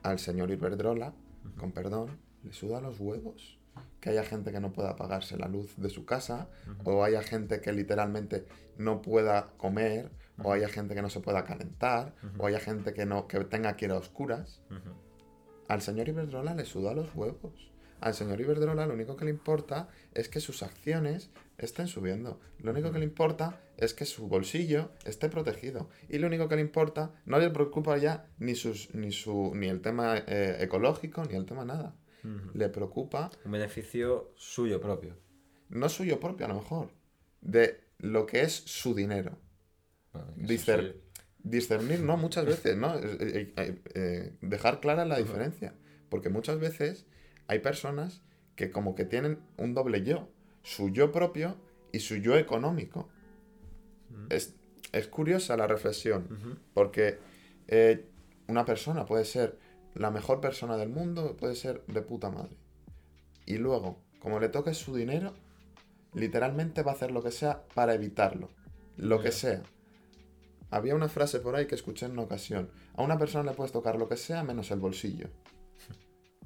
al 0.04 0.20
señor 0.20 0.52
Iberdrola 0.52 1.14
con 1.58 1.72
perdón, 1.72 2.18
le 2.44 2.54
suda 2.54 2.82
los 2.82 3.00
huevos. 3.00 3.60
Que 4.00 4.10
haya 4.10 4.24
gente 4.24 4.52
que 4.52 4.60
no 4.60 4.72
pueda 4.72 4.96
pagarse 4.96 5.38
la 5.38 5.48
luz 5.48 5.76
de 5.78 5.90
su 5.90 6.06
casa, 6.06 6.50
o 6.84 7.04
haya 7.04 7.24
gente 7.24 7.62
que 7.62 7.72
literalmente 7.72 8.46
no 8.78 9.02
pueda 9.02 9.54
comer, 9.58 10.12
o 10.44 10.52
haya 10.52 10.68
gente 10.68 10.94
que 10.94 11.02
no 11.02 11.10
se 11.10 11.22
pueda 11.22 11.44
calentar, 11.44 12.14
o 12.38 12.46
haya 12.46 12.60
gente 12.60 12.94
que, 12.94 13.06
no, 13.06 13.28
que 13.28 13.40
tenga 13.46 13.76
que 13.76 13.86
ir 13.86 13.92
a 13.92 13.98
oscuras. 13.98 14.62
Al 15.68 15.82
señor 15.82 16.10
Iberdrola 16.10 16.54
le 16.54 16.66
suda 16.66 16.94
los 16.94 17.16
huevos. 17.16 17.72
Al 18.02 18.14
señor 18.14 18.42
Iberdrola 18.42 18.86
lo 18.86 18.94
único 18.94 19.16
que 19.16 19.26
le 19.26 19.32
importa 19.32 19.88
es 20.14 20.28
que 20.28 20.42
sus 20.42 20.62
acciones 20.62 21.30
estén 21.58 21.88
subiendo. 21.88 22.40
Lo 22.60 22.72
único 22.72 22.92
que 22.92 23.00
le 23.00 23.06
importa 23.06 23.62
es 23.78 23.94
que 23.94 24.06
su 24.06 24.28
bolsillo 24.28 24.92
esté 25.06 25.30
protegido. 25.30 25.90
Y 26.10 26.18
lo 26.20 26.28
único 26.28 26.48
que 26.48 26.56
le 26.56 26.62
importa, 26.62 27.14
no 27.26 27.40
le 27.40 27.50
preocupa 27.50 27.98
ya 27.98 28.28
ni, 28.38 28.56
sus, 28.56 28.94
ni, 28.94 29.12
su, 29.12 29.52
ni 29.56 29.68
el 29.68 29.82
tema 29.82 30.18
eh, 30.18 30.58
ecológico, 30.60 31.24
ni 31.26 31.36
el 31.36 31.46
tema 31.46 31.66
nada. 31.66 31.96
Le 32.54 32.70
preocupa... 32.70 33.32
Un 33.44 33.52
beneficio 33.52 34.32
suyo 34.38 34.80
propio. 34.80 35.18
No 35.68 35.90
suyo 35.90 36.22
propio, 36.22 36.46
a 36.46 36.50
lo 36.50 36.56
mejor. 36.56 36.92
De 37.42 37.82
lo 37.98 38.26
que 38.26 38.44
es 38.44 38.54
su 38.54 38.96
dinero. 38.96 39.38
Discernir, 41.40 42.00
no, 42.00 42.16
muchas 42.16 42.46
veces, 42.46 42.78
¿no? 42.78 42.96
Eh, 42.98 43.54
eh, 43.58 44.38
dejar 44.40 44.80
clara 44.80 45.04
la 45.04 45.18
diferencia. 45.18 45.76
Porque 46.08 46.30
muchas 46.30 46.60
veces 46.60 47.08
hay 47.48 47.60
personas 47.60 48.22
que 48.56 48.72
como 48.72 48.96
que 48.96 49.04
tienen 49.04 49.40
un 49.58 49.74
doble 49.74 50.04
yo. 50.04 50.30
Su 50.62 50.90
yo 50.92 51.12
propio 51.12 51.58
y 51.92 52.00
su 52.00 52.16
yo 52.16 52.38
económico 52.38 53.10
es, 54.30 54.56
curiosa 55.10 55.58
la 55.58 55.68
reflexión, 55.68 56.60
porque 56.74 57.20
eh, 57.68 58.06
una 58.48 58.66
persona 58.66 59.06
puede 59.06 59.26
ser 59.26 59.58
la 59.96 60.12
mejor 60.12 60.42
persona 60.42 60.78
del 60.78 60.90
mundo, 60.90 61.36
puede 61.38 61.56
ser 61.56 61.84
de 61.88 62.02
puta 62.02 62.30
madre. 62.30 62.56
Y 63.46 63.58
luego, 63.58 64.02
como 64.20 64.40
le 64.40 64.50
toque 64.50 64.74
su 64.74 64.96
dinero, 64.96 65.34
literalmente 66.14 66.84
va 66.84 66.92
a 66.92 66.96
hacer 66.96 67.12
lo 67.12 67.24
que 67.24 67.32
sea 67.32 67.64
para 67.74 67.94
evitarlo. 67.94 68.50
Lo 68.98 69.22
que 69.22 69.32
sea. 69.32 69.64
Había 70.70 70.96
una 70.96 71.10
frase 71.10 71.40
por 71.40 71.56
ahí 71.56 71.68
que 71.68 71.76
escuché 71.76 72.06
en 72.06 72.14
una 72.14 72.24
ocasión. 72.24 72.70
A 72.96 73.04
una 73.04 73.18
persona 73.18 73.50
le 73.50 73.56
puedes 73.56 73.72
tocar 73.72 73.98
lo 73.98 74.08
que 74.08 74.18
sea 74.18 74.44
menos 74.44 74.72
el 74.72 74.80
bolsillo. 74.80 75.30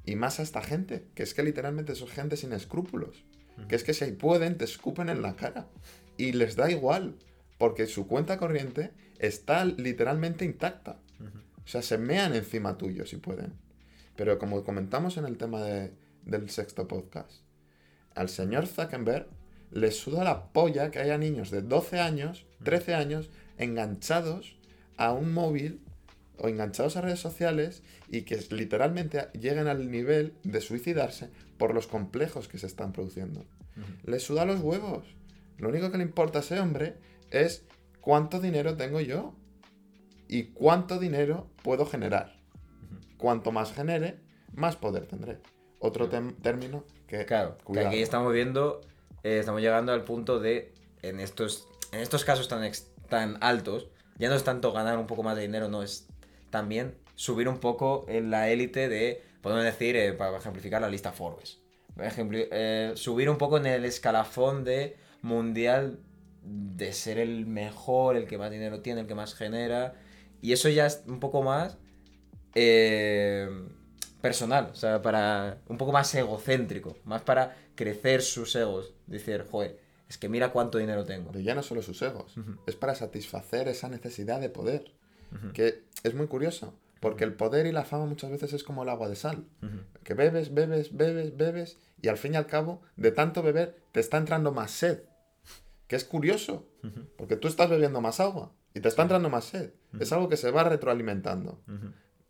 Y 0.05 0.15
más 0.15 0.39
a 0.39 0.43
esta 0.43 0.61
gente, 0.61 1.07
que 1.15 1.23
es 1.23 1.33
que 1.33 1.43
literalmente 1.43 1.95
son 1.95 2.07
gente 2.07 2.37
sin 2.37 2.53
escrúpulos. 2.53 3.25
Que 3.67 3.75
es 3.75 3.83
que 3.83 3.93
si 3.93 4.11
pueden, 4.11 4.57
te 4.57 4.65
escupen 4.65 5.09
en 5.09 5.21
la 5.21 5.35
cara. 5.35 5.67
Y 6.17 6.33
les 6.33 6.55
da 6.55 6.69
igual 6.69 7.15
porque 7.57 7.87
su 7.87 8.07
cuenta 8.07 8.37
corriente 8.37 8.91
está 9.19 9.65
literalmente 9.65 10.45
intacta. 10.45 10.99
O 11.63 11.67
sea, 11.67 11.81
se 11.81 11.97
mean 11.97 12.33
encima 12.33 12.77
tuyo 12.77 13.05
si 13.05 13.17
pueden. 13.17 13.53
Pero 14.15 14.39
como 14.39 14.63
comentamos 14.63 15.17
en 15.17 15.25
el 15.25 15.37
tema 15.37 15.61
del 15.63 16.49
sexto 16.49 16.87
podcast, 16.87 17.41
al 18.15 18.29
señor 18.29 18.67
Zuckerberg 18.67 19.27
le 19.71 19.91
suda 19.91 20.23
la 20.23 20.53
polla 20.53 20.91
que 20.91 20.99
haya 20.99 21.17
niños 21.17 21.51
de 21.51 21.61
12 21.61 21.99
años, 21.99 22.45
13 22.63 22.95
años, 22.95 23.29
enganchados 23.57 24.57
a 24.97 25.11
un 25.11 25.33
móvil 25.33 25.81
o 26.37 26.47
enganchados 26.47 26.95
a 26.95 27.01
redes 27.01 27.19
sociales 27.19 27.83
y 28.09 28.21
que 28.21 28.39
literalmente 28.51 29.27
lleguen 29.33 29.67
al 29.67 29.91
nivel 29.91 30.33
de 30.43 30.61
suicidarse 30.61 31.29
por 31.57 31.73
los 31.73 31.87
complejos 31.87 32.47
que 32.47 32.59
se 32.59 32.67
están 32.67 32.93
produciendo. 32.93 33.45
Le 34.05 34.19
suda 34.19 34.45
los 34.45 34.61
huevos. 34.61 35.05
Lo 35.57 35.69
único 35.69 35.91
que 35.91 35.97
le 35.97 36.03
importa 36.03 36.39
a 36.39 36.41
ese 36.41 36.59
hombre 36.59 36.95
es 37.31 37.65
cuánto 38.01 38.39
dinero 38.39 38.77
tengo 38.77 38.99
yo 39.01 39.35
y 40.27 40.45
cuánto 40.45 40.99
dinero 40.99 41.49
puedo 41.63 41.85
generar. 41.85 42.37
Cuanto 43.17 43.51
más 43.51 43.73
genere, 43.73 44.19
más 44.53 44.75
poder 44.75 45.07
tendré. 45.07 45.39
Otro 45.79 46.09
término 46.09 46.83
que... 47.07 47.25
Claro, 47.25 47.57
que 47.71 47.79
aquí 47.79 48.01
estamos 48.01 48.33
viendo, 48.33 48.81
eh, 49.23 49.39
estamos 49.39 49.61
llegando 49.61 49.93
al 49.93 50.03
punto 50.03 50.39
de, 50.39 50.73
en 51.01 51.19
estos, 51.19 51.67
en 51.91 51.99
estos 51.99 52.25
casos 52.25 52.47
tan, 52.47 52.69
tan 53.09 53.37
altos, 53.41 53.89
ya 54.17 54.29
no 54.29 54.35
es 54.35 54.43
tanto 54.43 54.71
ganar 54.71 54.97
un 54.97 55.07
poco 55.07 55.23
más 55.23 55.35
de 55.35 55.43
dinero, 55.43 55.69
no, 55.69 55.83
es 55.83 56.07
también 56.49 56.95
subir 57.15 57.47
un 57.47 57.59
poco 57.59 58.05
en 58.07 58.31
la 58.31 58.49
élite 58.49 58.89
de, 58.89 59.23
podemos 59.41 59.63
decir, 59.63 59.95
eh, 59.95 60.13
para 60.13 60.37
ejemplificar 60.37 60.81
la 60.81 60.89
lista 60.89 61.11
Forbes. 61.11 61.59
Por 61.95 62.05
ejemplo, 62.05 62.37
eh, 62.39 62.91
subir 62.95 63.29
un 63.29 63.37
poco 63.37 63.57
en 63.57 63.65
el 63.65 63.85
escalafón 63.85 64.63
de 64.63 64.97
mundial 65.21 65.99
de 66.47 66.93
ser 66.93 67.19
el 67.19 67.45
mejor, 67.45 68.15
el 68.15 68.27
que 68.27 68.37
más 68.37 68.51
dinero 68.51 68.81
tiene, 68.81 69.01
el 69.01 69.07
que 69.07 69.15
más 69.15 69.35
genera. 69.35 69.95
Y 70.41 70.53
eso 70.53 70.69
ya 70.69 70.85
es 70.85 71.03
un 71.07 71.19
poco 71.19 71.43
más 71.43 71.77
eh, 72.55 73.49
personal, 74.21 74.69
o 74.71 74.75
sea, 74.75 75.01
para 75.01 75.57
un 75.67 75.77
poco 75.77 75.91
más 75.91 76.13
egocéntrico, 76.15 76.97
más 77.05 77.21
para 77.21 77.55
crecer 77.75 78.21
sus 78.21 78.55
egos. 78.55 78.93
Decir, 79.07 79.45
joder, 79.49 79.79
es 80.09 80.17
que 80.17 80.29
mira 80.29 80.51
cuánto 80.51 80.77
dinero 80.77 81.03
tengo. 81.05 81.31
Pero 81.31 81.43
ya 81.43 81.55
no 81.55 81.63
solo 81.63 81.81
sus 81.81 82.01
egos, 82.01 82.35
es 82.65 82.75
para 82.75 82.95
satisfacer 82.95 83.67
esa 83.67 83.89
necesidad 83.89 84.39
de 84.39 84.49
poder, 84.49 84.91
que 85.53 85.83
es 86.03 86.13
muy 86.13 86.27
curioso, 86.27 86.73
porque 86.99 87.23
el 87.23 87.33
poder 87.33 87.65
y 87.65 87.71
la 87.71 87.83
fama 87.83 88.05
muchas 88.05 88.31
veces 88.31 88.53
es 88.53 88.63
como 88.63 88.83
el 88.83 88.89
agua 88.89 89.09
de 89.09 89.15
sal, 89.15 89.45
que 90.03 90.13
bebes, 90.13 90.53
bebes, 90.53 90.95
bebes, 90.95 91.35
bebes, 91.35 91.77
y 92.01 92.07
al 92.09 92.17
fin 92.17 92.33
y 92.33 92.37
al 92.37 92.47
cabo, 92.47 92.81
de 92.95 93.11
tanto 93.11 93.41
beber, 93.41 93.75
te 93.91 93.99
está 93.99 94.17
entrando 94.17 94.51
más 94.51 94.71
sed, 94.71 95.03
que 95.87 95.95
es 95.95 96.03
curioso, 96.03 96.67
porque 97.17 97.35
tú 97.35 97.47
estás 97.47 97.69
bebiendo 97.69 98.01
más 98.01 98.19
agua 98.19 98.53
y 98.73 98.79
te 98.79 98.87
está 98.87 99.01
entrando 99.03 99.29
más 99.29 99.45
sed, 99.45 99.71
es 99.99 100.11
algo 100.11 100.29
que 100.29 100.37
se 100.37 100.51
va 100.51 100.63
retroalimentando. 100.63 101.61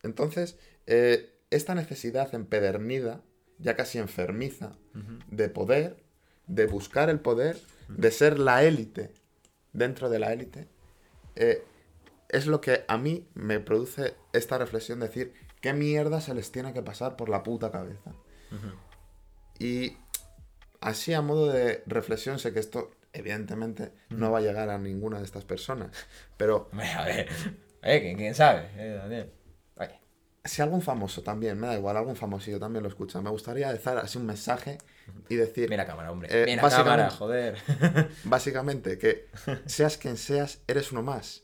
Entonces, 0.04 0.58
eh, 0.86 1.38
esta 1.50 1.76
necesidad 1.76 2.34
empedernida, 2.34 3.24
ya 3.60 3.76
casi 3.76 3.98
enfermiza, 3.98 4.78
de 5.30 5.50
poder, 5.50 6.04
de 6.46 6.68
buscar 6.68 7.10
el 7.10 7.20
poder, 7.20 7.60
de 7.90 8.12
ser 8.12 8.40
la 8.40 8.64
élite 8.64 9.12
dentro 9.74 10.10
de 10.10 10.20
la 10.20 10.34
élite, 10.34 10.68
eh, 11.36 11.64
es 12.30 12.48
lo 12.48 12.62
que 12.62 12.84
a 12.88 12.98
mí 12.98 13.28
me 13.34 13.60
produce 13.60 14.16
esta 14.34 14.58
reflexión 14.58 15.00
de 15.00 15.08
decir, 15.08 15.34
¿qué 15.62 15.74
mierda 15.74 16.22
se 16.22 16.34
les 16.34 16.52
tiene 16.52 16.74
que 16.74 16.82
pasar 16.82 17.16
por 17.16 17.30
la 17.30 17.44
puta 17.44 17.72
cabeza? 17.72 18.14
Y 19.60 19.98
así 20.82 21.14
a 21.14 21.22
modo 21.22 21.52
de 21.52 21.84
reflexión, 21.86 22.40
sé 22.40 22.54
que 22.54 22.60
esto 22.60 22.92
evidentemente 23.18 23.92
no 24.10 24.32
va 24.32 24.40
a 24.40 24.42
llegar 24.42 24.70
a 24.70 24.78
ninguna 24.78 25.20
de 25.20 25.26
estas 25.26 25.46
personas, 25.46 25.92
pero... 26.38 26.70
A 26.98 27.04
ver, 27.06 27.28
eh, 27.82 28.16
¿quién, 28.18 28.36
sabe? 28.36 28.70
Eh, 28.76 29.30
si 30.48 30.62
algún 30.62 30.82
famoso 30.82 31.22
también, 31.24 31.60
me 31.60 31.68
da 31.68 31.76
igual, 31.76 31.98
algún 31.98 32.16
famosillo 32.16 32.60
también 32.60 32.84
lo 32.84 32.90
escucha, 32.90 33.22
me 33.22 33.30
gustaría 33.30 33.72
dejar 33.72 33.98
así 33.98 34.18
un 34.18 34.26
mensaje 34.26 34.78
y 35.30 35.36
decir... 35.36 35.70
Mira 35.70 35.86
cámara, 35.86 36.12
hombre. 36.12 36.30
Eh, 36.32 36.46
Mira 36.46 36.70
cámara, 36.70 37.10
joder. 37.10 37.58
básicamente, 38.24 38.98
que 38.98 39.28
seas 39.66 39.98
quien 39.98 40.18
seas, 40.18 40.62
eres 40.68 40.92
uno 40.92 41.04
más. 41.04 41.44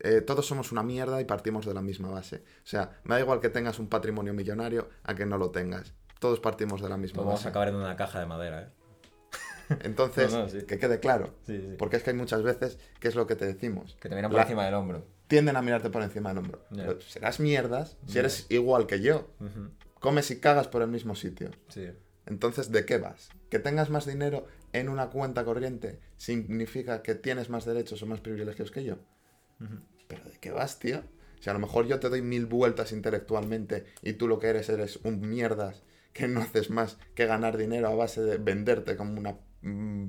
Eh, 0.00 0.20
todos 0.20 0.46
somos 0.46 0.72
una 0.72 0.82
mierda 0.82 1.20
y 1.20 1.24
partimos 1.24 1.64
de 1.64 1.74
la 1.74 1.80
misma 1.80 2.10
base. 2.10 2.44
O 2.64 2.66
sea, 2.66 3.00
me 3.04 3.14
da 3.14 3.20
igual 3.20 3.40
que 3.40 3.48
tengas 3.48 3.78
un 3.78 3.88
patrimonio 3.88 4.34
millonario 4.34 4.88
a 5.04 5.14
que 5.14 5.24
no 5.26 5.38
lo 5.38 5.50
tengas. 5.50 5.94
Todos 6.18 6.40
partimos 6.40 6.82
de 6.82 6.88
la 6.88 6.96
misma 6.96 7.22
pues 7.22 7.26
base. 7.26 7.34
Vamos 7.34 7.46
a 7.46 7.48
acabar 7.50 7.68
en 7.68 7.76
una 7.76 7.96
caja 7.96 8.20
de 8.20 8.26
madera, 8.26 8.62
¿eh? 8.62 8.68
Entonces, 9.82 10.64
que 10.64 10.78
quede 10.78 11.00
claro. 11.00 11.34
Porque 11.78 11.96
es 11.96 12.02
que 12.02 12.10
hay 12.10 12.16
muchas 12.16 12.42
veces 12.42 12.78
que 13.00 13.08
es 13.08 13.14
lo 13.14 13.26
que 13.26 13.36
te 13.36 13.46
decimos. 13.46 13.96
Que 14.00 14.08
te 14.08 14.14
miran 14.14 14.30
por 14.30 14.40
encima 14.40 14.64
del 14.64 14.74
hombro 14.74 15.04
tienden 15.32 15.56
a 15.56 15.62
mirarte 15.62 15.88
por 15.88 16.02
encima 16.02 16.28
del 16.28 16.38
hombro. 16.40 16.62
serás 17.08 17.40
mierdas 17.40 17.96
si 18.06 18.18
eres 18.18 18.44
igual 18.50 18.86
que 18.86 19.00
yo. 19.00 19.30
Comes 19.98 20.30
y 20.30 20.40
cagas 20.40 20.68
por 20.68 20.82
el 20.82 20.88
mismo 20.88 21.14
sitio. 21.14 21.50
Entonces, 22.26 22.70
¿de 22.70 22.84
qué 22.84 22.98
vas? 22.98 23.30
Que 23.48 23.58
tengas 23.58 23.88
más 23.88 24.04
dinero 24.04 24.46
en 24.74 24.90
una 24.90 25.08
cuenta 25.08 25.42
corriente 25.46 26.00
significa 26.18 27.02
que 27.02 27.14
tienes 27.14 27.48
más 27.48 27.64
derechos 27.64 28.02
o 28.02 28.06
más 28.06 28.20
privilegios 28.20 28.70
que 28.70 28.84
yo. 28.84 28.98
Pero 30.06 30.22
¿de 30.24 30.38
qué 30.38 30.50
vas, 30.50 30.78
tío? 30.78 31.02
Si 31.40 31.48
a 31.48 31.54
lo 31.54 31.60
mejor 31.60 31.86
yo 31.86 31.98
te 31.98 32.10
doy 32.10 32.20
mil 32.20 32.44
vueltas 32.44 32.92
intelectualmente 32.92 33.86
y 34.02 34.12
tú 34.12 34.28
lo 34.28 34.38
que 34.38 34.48
eres 34.48 34.68
eres 34.68 34.96
un 35.02 35.26
mierdas 35.26 35.82
que 36.12 36.28
no 36.28 36.40
haces 36.40 36.68
más 36.68 36.98
que 37.14 37.24
ganar 37.24 37.56
dinero 37.56 37.88
a 37.88 37.94
base 37.94 38.20
de 38.20 38.36
venderte 38.36 38.96
como 38.96 39.18
una... 39.18 39.38
Mm, 39.62 40.08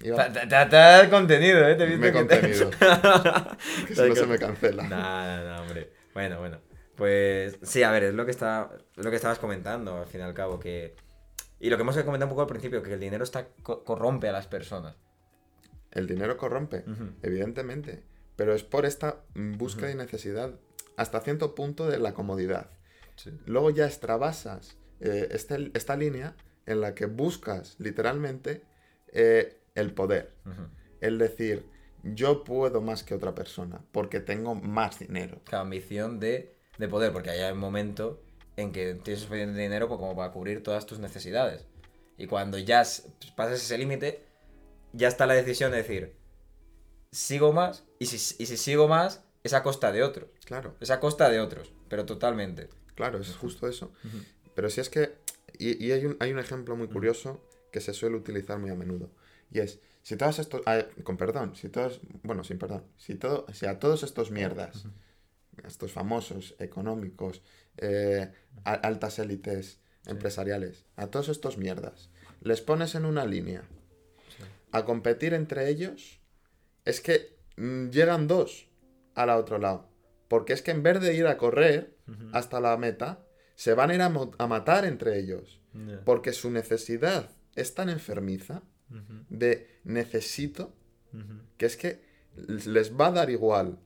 te 0.00 0.10
da 0.10 1.10
contenido, 1.10 1.68
¿eh? 1.68 1.74
Te 1.74 1.86
me 1.86 2.12
contenido. 2.12 2.70
que 3.86 3.94
si 3.94 4.08
no 4.08 4.14
se 4.14 4.26
me 4.26 4.38
cancela. 4.38 4.84
No, 4.84 5.44
no, 5.44 5.62
hombre. 5.62 5.92
Bueno, 6.14 6.38
bueno. 6.38 6.58
Pues 6.96 7.58
sí, 7.62 7.82
a 7.82 7.90
ver, 7.90 8.04
es 8.04 8.14
lo 8.14 8.24
que, 8.24 8.30
está, 8.30 8.70
lo 8.96 9.10
que 9.10 9.16
estabas 9.16 9.38
comentando, 9.38 9.96
al 9.96 10.06
fin 10.06 10.20
y 10.20 10.24
al 10.24 10.34
cabo, 10.34 10.58
que... 10.58 10.94
Y 11.58 11.70
lo 11.70 11.76
que 11.76 11.82
hemos 11.82 11.96
comentado 11.96 12.26
un 12.26 12.30
poco 12.30 12.42
al 12.42 12.46
principio, 12.46 12.82
que 12.82 12.92
el 12.94 13.00
dinero 13.00 13.24
está 13.24 13.48
corrompe 13.62 14.28
a 14.28 14.32
las 14.32 14.46
personas. 14.46 14.96
El 15.90 16.06
dinero 16.06 16.36
corrompe, 16.36 16.84
evidentemente. 17.22 18.02
Pero 18.36 18.54
es 18.54 18.64
por 18.64 18.86
esta 18.86 19.20
búsqueda 19.34 19.90
y 19.90 19.94
necesidad, 19.94 20.54
hasta 20.96 21.20
cierto 21.20 21.54
punto, 21.54 21.88
de 21.88 21.98
la 21.98 22.14
comodidad. 22.14 22.70
Luego 23.44 23.70
ya 23.70 23.86
extravasas 23.86 24.78
eh, 25.00 25.28
este, 25.32 25.70
esta 25.74 25.96
línea 25.96 26.34
en 26.72 26.80
la 26.80 26.94
que 26.94 27.06
buscas, 27.06 27.76
literalmente, 27.78 28.62
eh, 29.12 29.60
el 29.74 29.92
poder. 29.92 30.32
El 31.00 31.18
decir, 31.18 31.66
yo 32.02 32.44
puedo 32.44 32.80
más 32.80 33.02
que 33.02 33.14
otra 33.14 33.34
persona 33.34 33.84
porque 33.92 34.20
tengo 34.20 34.54
más 34.54 34.98
dinero. 34.98 35.40
La 35.50 35.60
ambición 35.60 36.20
de, 36.20 36.56
poder, 36.90 37.12
porque 37.12 37.30
hay 37.30 37.52
un 37.52 37.58
momento 37.58 38.22
en 38.56 38.72
que 38.72 38.94
tienes 38.94 39.22
suficiente 39.22 39.58
dinero 39.58 39.88
pues, 39.88 39.98
como 39.98 40.16
para 40.16 40.32
cubrir 40.32 40.62
todas 40.62 40.86
tus 40.86 40.98
necesidades. 40.98 41.66
Y 42.16 42.26
cuando 42.26 42.58
ya 42.58 42.82
pasas 43.36 43.62
ese 43.62 43.78
límite, 43.78 44.24
ya 44.92 45.08
está 45.08 45.26
la 45.26 45.34
decisión 45.34 45.70
de 45.70 45.78
decir, 45.78 46.14
sigo 47.12 47.52
más, 47.52 47.84
y 47.98 48.06
si, 48.06 48.18
si 48.18 48.56
sigo 48.56 48.88
más, 48.88 49.24
es 49.42 49.54
a 49.54 49.62
costa 49.62 49.90
de 49.92 50.02
otros. 50.02 50.28
Claro. 50.44 50.76
Es 50.80 50.90
a 50.90 51.00
costa 51.00 51.30
de 51.30 51.40
otros, 51.40 51.72
pero 51.88 52.04
totalmente. 52.04 52.68
Claro, 52.94 53.18
es 53.18 53.34
justo 53.36 53.66
eso. 53.68 53.92
Pero 54.54 54.68
si 54.68 54.80
es 54.80 54.90
que, 54.90 55.14
y, 55.58 55.90
hay, 55.92 56.06
un, 56.06 56.16
hay 56.20 56.32
un 56.32 56.38
ejemplo 56.38 56.76
muy 56.76 56.88
curioso 56.88 57.44
que 57.70 57.80
se 57.80 57.92
suele 57.92 58.16
utilizar 58.16 58.58
muy 58.58 58.70
a 58.70 58.74
menudo. 58.74 59.10
Y 59.50 59.60
es, 59.60 59.80
si 60.02 60.16
todos 60.16 60.38
estos, 60.38 60.62
ah, 60.66 60.84
con 61.02 61.16
perdón, 61.16 61.54
si 61.54 61.68
todos, 61.68 62.00
bueno, 62.22 62.44
sin 62.44 62.58
perdón, 62.58 62.84
si, 62.96 63.14
todo, 63.14 63.46
si 63.52 63.66
a 63.66 63.78
todos 63.78 64.02
estos 64.02 64.30
mierdas, 64.30 64.86
estos 65.64 65.92
famosos, 65.92 66.54
económicos, 66.58 67.42
eh, 67.76 68.32
altas 68.64 69.18
élites 69.18 69.80
empresariales, 70.06 70.86
a 70.96 71.08
todos 71.08 71.28
estos 71.28 71.58
mierdas, 71.58 72.10
les 72.40 72.60
pones 72.60 72.94
en 72.94 73.04
una 73.04 73.26
línea 73.26 73.64
a 74.72 74.84
competir 74.84 75.34
entre 75.34 75.68
ellos, 75.68 76.20
es 76.84 77.00
que 77.00 77.36
mm, 77.56 77.90
llegan 77.90 78.26
dos 78.26 78.68
al 79.14 79.30
otro 79.30 79.58
lado. 79.58 79.88
Porque 80.28 80.52
es 80.52 80.62
que 80.62 80.70
en 80.70 80.82
vez 80.82 81.00
de 81.00 81.14
ir 81.14 81.26
a 81.26 81.36
correr 81.36 81.96
hasta 82.32 82.60
la 82.60 82.76
meta, 82.76 83.24
se 83.60 83.74
van 83.74 83.90
a 83.90 83.94
ir 83.94 84.00
a, 84.00 84.46
matar 84.46 84.86
entre 84.86 85.18
ellos. 85.18 85.60
Porque 86.06 86.32
su 86.32 86.50
necesidad 86.50 87.28
es 87.54 87.74
tan 87.74 87.90
enfermiza 87.90 88.62
de 89.28 89.68
necesito, 89.84 90.72
que 91.58 91.66
es 91.66 91.76
que 91.76 92.02
les 92.46 92.98
va 92.98 93.08
a 93.08 93.12
dar 93.12 93.28
igual 93.28 93.78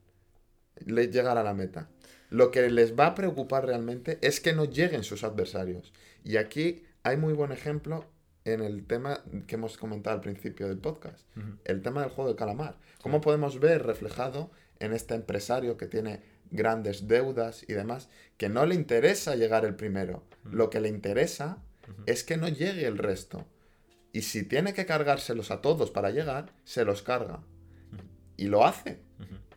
llegar 0.86 1.38
a 1.38 1.42
la 1.42 1.54
meta. 1.54 1.90
Lo 2.30 2.52
que 2.52 2.70
les 2.70 2.96
va 2.96 3.06
a 3.08 3.14
preocupar 3.16 3.66
realmente 3.66 4.20
es 4.22 4.38
que 4.38 4.52
no 4.52 4.64
lleguen 4.64 5.02
sus 5.02 5.24
adversarios. 5.24 5.92
Y 6.22 6.36
aquí 6.36 6.84
hay 7.02 7.16
muy 7.16 7.32
buen 7.32 7.50
ejemplo 7.50 8.08
en 8.44 8.62
el 8.62 8.86
tema 8.86 9.24
que 9.48 9.56
hemos 9.56 9.76
comentado 9.76 10.14
al 10.14 10.22
principio 10.22 10.68
del 10.68 10.78
podcast, 10.78 11.26
el 11.64 11.82
tema 11.82 12.02
del 12.02 12.10
juego 12.10 12.30
de 12.30 12.36
calamar. 12.36 12.78
¿Cómo 13.02 13.20
podemos 13.20 13.58
ver 13.58 13.82
reflejado 13.82 14.52
en 14.78 14.92
este 14.92 15.16
empresario 15.16 15.76
que 15.76 15.86
tiene 15.86 16.20
grandes 16.54 17.06
deudas 17.08 17.64
y 17.68 17.74
demás, 17.74 18.08
que 18.36 18.48
no 18.48 18.64
le 18.64 18.74
interesa 18.74 19.36
llegar 19.36 19.64
el 19.64 19.74
primero, 19.74 20.24
lo 20.44 20.70
que 20.70 20.80
le 20.80 20.88
interesa 20.88 21.62
es 22.06 22.24
que 22.24 22.36
no 22.36 22.48
llegue 22.48 22.86
el 22.86 22.98
resto. 22.98 23.46
Y 24.12 24.22
si 24.22 24.44
tiene 24.44 24.72
que 24.72 24.86
cargárselos 24.86 25.50
a 25.50 25.60
todos 25.60 25.90
para 25.90 26.10
llegar, 26.10 26.52
se 26.64 26.84
los 26.84 27.02
carga. 27.02 27.42
Y 28.36 28.46
lo 28.46 28.64
hace. 28.64 29.00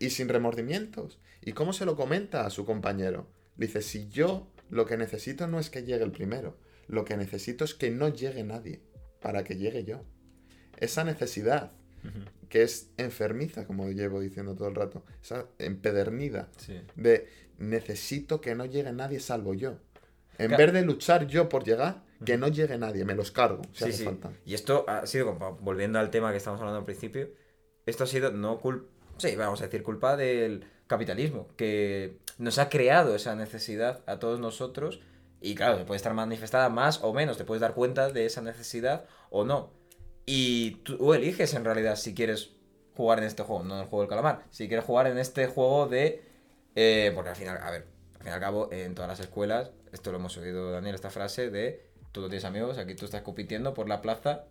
Y 0.00 0.10
sin 0.10 0.28
remordimientos. 0.28 1.20
¿Y 1.40 1.52
cómo 1.52 1.72
se 1.72 1.84
lo 1.84 1.96
comenta 1.96 2.44
a 2.44 2.50
su 2.50 2.66
compañero? 2.66 3.28
Dice, 3.56 3.82
si 3.82 4.08
yo 4.08 4.50
lo 4.68 4.84
que 4.84 4.96
necesito 4.96 5.46
no 5.46 5.58
es 5.58 5.70
que 5.70 5.84
llegue 5.84 6.04
el 6.04 6.12
primero, 6.12 6.58
lo 6.88 7.04
que 7.04 7.16
necesito 7.16 7.64
es 7.64 7.74
que 7.74 7.90
no 7.90 8.08
llegue 8.08 8.42
nadie 8.42 8.82
para 9.20 9.44
que 9.44 9.56
llegue 9.56 9.84
yo. 9.84 10.04
Esa 10.76 11.04
necesidad, 11.04 11.72
que 12.48 12.62
es 12.62 12.90
enfermiza, 12.96 13.66
como 13.66 13.88
llevo 13.90 14.20
diciendo 14.20 14.54
todo 14.54 14.68
el 14.68 14.74
rato, 14.74 15.04
esa 15.22 15.46
empedernida 15.58 16.48
de 16.96 17.28
necesito 17.58 18.40
que 18.40 18.54
no 18.54 18.64
llegue 18.64 18.92
nadie 18.92 19.20
salvo 19.20 19.54
yo. 19.54 19.76
En 20.38 20.56
vez 20.56 20.72
de 20.72 20.82
luchar 20.82 21.26
yo 21.26 21.48
por 21.48 21.64
llegar, 21.64 22.04
que 22.24 22.36
no 22.38 22.48
llegue 22.48 22.78
nadie, 22.78 23.04
me 23.04 23.14
los 23.14 23.30
cargo 23.30 23.62
si 23.72 23.84
hace 23.84 24.04
falta. 24.04 24.32
Y 24.44 24.54
esto 24.54 24.84
ha 24.88 25.06
sido, 25.06 25.34
volviendo 25.60 25.98
al 25.98 26.10
tema 26.10 26.30
que 26.30 26.36
estamos 26.36 26.60
hablando 26.60 26.78
al 26.78 26.84
principio, 26.84 27.30
esto 27.86 28.04
ha 28.04 28.06
sido 28.06 28.30
no 28.30 28.58
culpa, 28.58 28.88
sí, 29.18 29.34
vamos 29.36 29.60
a 29.60 29.64
decir, 29.64 29.82
culpa 29.82 30.16
del 30.16 30.64
capitalismo, 30.86 31.48
que 31.56 32.18
nos 32.38 32.58
ha 32.58 32.68
creado 32.68 33.14
esa 33.14 33.34
necesidad 33.34 34.02
a 34.06 34.18
todos 34.18 34.40
nosotros 34.40 35.00
y 35.40 35.54
claro, 35.54 35.84
puede 35.86 35.96
estar 35.96 36.14
manifestada 36.14 36.68
más 36.68 37.02
o 37.02 37.12
menos, 37.12 37.36
te 37.36 37.44
puedes 37.44 37.60
dar 37.60 37.74
cuenta 37.74 38.10
de 38.10 38.26
esa 38.26 38.42
necesidad 38.42 39.06
o 39.30 39.44
no. 39.44 39.72
Y 40.30 40.72
tú 40.82 41.14
eliges 41.14 41.54
en 41.54 41.64
realidad 41.64 41.96
si 41.96 42.14
quieres 42.14 42.50
jugar 42.94 43.18
en 43.18 43.24
este 43.24 43.44
juego, 43.44 43.64
no 43.64 43.76
en 43.76 43.80
el 43.80 43.86
juego 43.86 44.02
del 44.02 44.10
calamar, 44.10 44.44
si 44.50 44.68
quieres 44.68 44.84
jugar 44.84 45.06
en 45.06 45.16
este 45.16 45.46
juego 45.46 45.86
de... 45.86 46.22
Eh, 46.74 47.12
porque 47.14 47.30
al 47.30 47.36
final, 47.36 47.58
a 47.62 47.70
ver, 47.70 47.86
al 48.16 48.18
fin 48.18 48.28
y 48.28 48.34
al 48.34 48.40
cabo, 48.40 48.68
en 48.70 48.94
todas 48.94 49.08
las 49.08 49.20
escuelas, 49.20 49.70
esto 49.90 50.12
lo 50.12 50.18
hemos 50.18 50.36
oído 50.36 50.70
Daniel, 50.70 50.94
esta 50.94 51.08
frase 51.08 51.48
de 51.48 51.88
tú 52.12 52.20
no 52.20 52.28
tienes 52.28 52.44
amigos, 52.44 52.76
aquí 52.76 52.94
tú 52.94 53.06
estás 53.06 53.22
compitiendo 53.22 53.72
por 53.72 53.88
la 53.88 54.02
plaza 54.02 54.44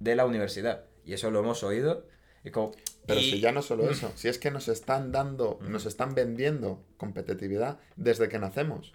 de 0.00 0.16
la 0.16 0.26
universidad. 0.26 0.86
Y 1.04 1.12
eso 1.12 1.30
lo 1.30 1.38
hemos 1.38 1.62
oído. 1.62 2.08
Y 2.42 2.50
como, 2.50 2.72
Pero 3.06 3.20
si 3.20 3.40
ya 3.40 3.52
no 3.52 3.62
solo 3.62 3.88
eso, 3.88 4.10
si 4.16 4.26
es 4.26 4.38
que 4.38 4.50
nos 4.50 4.66
están 4.66 5.12
dando, 5.12 5.60
nos 5.62 5.86
están 5.86 6.14
vendiendo 6.14 6.84
competitividad 6.96 7.78
desde 7.94 8.28
que 8.28 8.40
nacemos. 8.40 8.92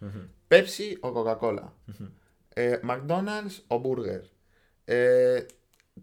Pepsi 0.49 0.97
o 1.01 1.13
Coca-Cola. 1.13 1.73
Eh, 2.55 2.79
McDonald's 2.83 3.63
o 3.69 3.79
Burger. 3.79 4.29
Eh, 4.85 5.47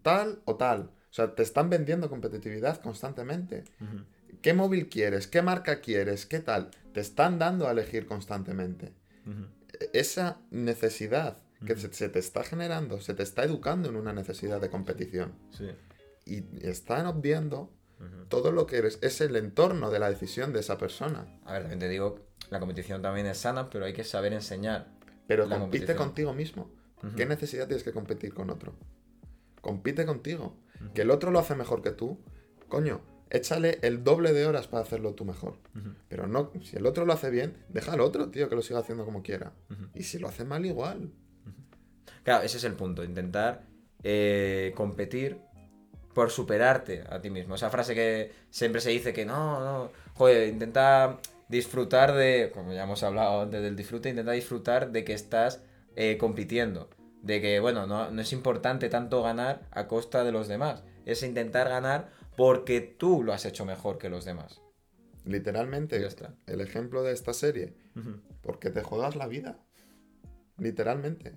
tal 0.01 0.41
o 0.45 0.55
tal. 0.55 0.91
O 1.09 1.13
sea, 1.13 1.35
te 1.35 1.43
están 1.43 1.69
vendiendo 1.69 2.09
competitividad 2.09 2.81
constantemente. 2.81 3.63
¿Qué 4.41 4.53
móvil 4.53 4.89
quieres? 4.89 5.27
¿Qué 5.27 5.41
marca 5.41 5.81
quieres? 5.81 6.25
¿Qué 6.25 6.39
tal? 6.39 6.69
Te 6.93 6.99
están 6.99 7.39
dando 7.39 7.67
a 7.67 7.71
elegir 7.71 8.05
constantemente. 8.05 8.93
E-, 9.79 9.89
esa 9.93 10.39
necesidad 10.51 11.37
que 11.65 11.75
se, 11.75 12.09
te 12.09 12.19
está 12.19 12.43
generando, 12.43 13.01
se 13.01 13.15
te 13.15 13.23
está 13.23 13.43
educando 13.43 13.89
en 13.89 13.95
una 13.95 14.13
necesidad 14.13 14.61
de 14.61 14.69
competición. 14.69 15.33
Y 16.25 16.43
están 16.61 17.07
obviando 17.07 17.71
todo 18.29 18.51
lo 18.51 18.67
que 18.67 18.77
eres. 18.77 18.99
Es 19.01 19.21
el 19.21 19.35
entorno 19.35 19.89
de 19.89 19.99
la 19.99 20.09
decisión 20.09 20.53
de 20.53 20.59
esa 20.59 20.77
persona. 20.77 21.39
A 21.45 21.53
ver, 21.53 21.61
también 21.63 21.79
te 21.79 21.89
digo, 21.89 22.19
la 22.49 22.59
competición 22.59 23.01
también 23.01 23.25
es 23.25 23.39
sana, 23.39 23.69
pero 23.69 23.85
hay 23.85 23.93
que 23.93 24.03
saber 24.03 24.33
enseñar. 24.33 24.87
Pero 25.27 25.49
compite 25.49 25.95
contigo 25.95 26.33
mismo. 26.33 26.69
¿Qué 27.15 27.25
necesidad 27.25 27.67
tienes 27.67 27.83
que 27.83 27.91
competir 27.91 28.33
con 28.33 28.49
otro? 28.49 28.75
Compite 29.61 30.05
contigo. 30.05 30.55
Que 30.93 31.01
el 31.01 31.11
otro 31.11 31.31
lo 31.31 31.39
hace 31.39 31.55
mejor 31.55 31.81
que 31.81 31.91
tú. 31.91 32.19
Coño, 32.67 33.01
échale 33.29 33.79
el 33.81 34.03
doble 34.03 34.33
de 34.33 34.45
horas 34.45 34.67
para 34.67 34.83
hacerlo 34.83 35.13
tú 35.13 35.25
mejor. 35.25 35.55
Pero 36.07 36.27
no, 36.27 36.51
si 36.63 36.77
el 36.77 36.85
otro 36.85 37.05
lo 37.05 37.13
hace 37.13 37.29
bien, 37.29 37.57
deja 37.69 37.93
al 37.93 38.01
otro, 38.01 38.29
tío, 38.29 38.49
que 38.49 38.55
lo 38.55 38.61
siga 38.61 38.79
haciendo 38.79 39.05
como 39.05 39.23
quiera. 39.23 39.53
Y 39.93 40.03
si 40.03 40.19
lo 40.19 40.27
hace 40.27 40.45
mal, 40.45 40.65
igual. 40.65 41.11
Claro, 42.23 42.43
ese 42.43 42.57
es 42.57 42.63
el 42.63 42.73
punto, 42.73 43.03
intentar 43.03 43.63
eh, 44.03 44.73
competir 44.75 45.39
por 46.13 46.29
superarte 46.29 47.03
a 47.09 47.21
ti 47.21 47.29
mismo. 47.29 47.55
Esa 47.55 47.69
frase 47.69 47.95
que 47.95 48.31
siempre 48.49 48.81
se 48.81 48.89
dice 48.89 49.13
que 49.13 49.25
no, 49.25 49.59
no, 49.59 49.91
joder, 50.13 50.47
intenta 50.47 51.19
disfrutar 51.47 52.13
de, 52.13 52.51
como 52.53 52.73
ya 52.73 52.83
hemos 52.83 53.03
hablado 53.03 53.41
antes 53.41 53.61
del 53.61 53.75
disfrute, 53.75 54.09
intenta 54.09 54.31
disfrutar 54.31 54.91
de 54.91 55.03
que 55.03 55.13
estás 55.13 55.61
eh, 55.95 56.17
compitiendo. 56.17 56.89
De 57.21 57.41
que, 57.41 57.59
bueno, 57.59 57.87
no, 57.87 58.11
no 58.11 58.21
es 58.21 58.31
importante 58.31 58.89
tanto 58.89 59.21
ganar 59.23 59.67
a 59.71 59.87
costa 59.87 60.23
de 60.23 60.31
los 60.31 60.47
demás. 60.47 60.83
Es 61.05 61.23
intentar 61.23 61.69
ganar 61.69 62.09
porque 62.37 62.81
tú 62.81 63.23
lo 63.23 63.33
has 63.33 63.45
hecho 63.45 63.65
mejor 63.65 63.97
que 63.97 64.09
los 64.09 64.23
demás. 64.23 64.61
Literalmente, 65.25 66.07
el 66.45 66.61
ejemplo 66.61 67.03
de 67.03 67.11
esta 67.11 67.33
serie, 67.33 67.75
porque 68.41 68.69
te 68.69 68.81
jodas 68.81 69.15
la 69.15 69.27
vida. 69.27 69.59
Literalmente. 70.57 71.35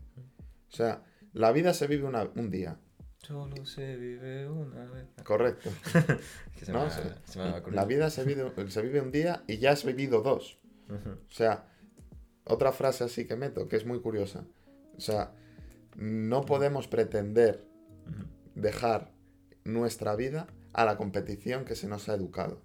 O 0.69 0.77
sea, 0.77 1.03
la 1.33 1.51
vida 1.53 1.75
se 1.75 1.87
vive 1.89 2.05
un 2.05 2.51
día. 2.51 2.79
Solo 3.19 3.67
se 3.67 3.97
vive 3.97 4.49
una 4.49 4.85
vez. 4.87 5.09
Correcto. 5.25 5.71
la 7.71 7.85
vida 7.85 8.11
se 8.11 8.25
vive, 8.25 8.71
se 8.71 8.83
vive 8.83 9.01
un 9.01 9.11
día 9.11 9.43
y 9.47 9.59
ya 9.59 9.73
has 9.73 9.85
vivido 9.85 10.23
dos. 10.23 10.59
O 10.89 11.33
sea, 11.33 11.69
otra 12.45 12.73
frase 12.73 13.05
así 13.05 13.27
que 13.27 13.37
meto, 13.37 13.69
que 13.69 13.77
es 13.77 13.87
muy 13.87 14.01
curiosa. 14.01 14.45
O 14.97 15.01
sea, 15.01 15.35
no 15.97 16.47
podemos 16.47 16.89
pretender 16.89 17.65
dejar 18.55 19.13
nuestra 19.65 20.17
vida 20.17 20.47
a 20.73 20.85
la 20.85 20.97
competición 20.97 21.65
que 21.65 21.77
se 21.77 21.89
nos 21.89 22.09
ha 22.09 22.15
educado. 22.15 22.63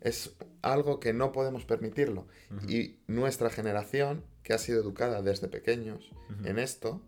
Es 0.00 0.36
algo 0.62 1.00
que 1.00 1.12
no 1.12 1.32
podemos 1.32 1.64
permitirlo. 1.64 2.26
Y 2.68 3.00
nuestra 3.06 3.50
generación, 3.50 4.24
que 4.42 4.52
ha 4.52 4.58
sido 4.58 4.80
educada 4.80 5.22
desde 5.22 5.48
pequeños 5.48 6.10
en 6.44 6.58
esto, 6.58 7.02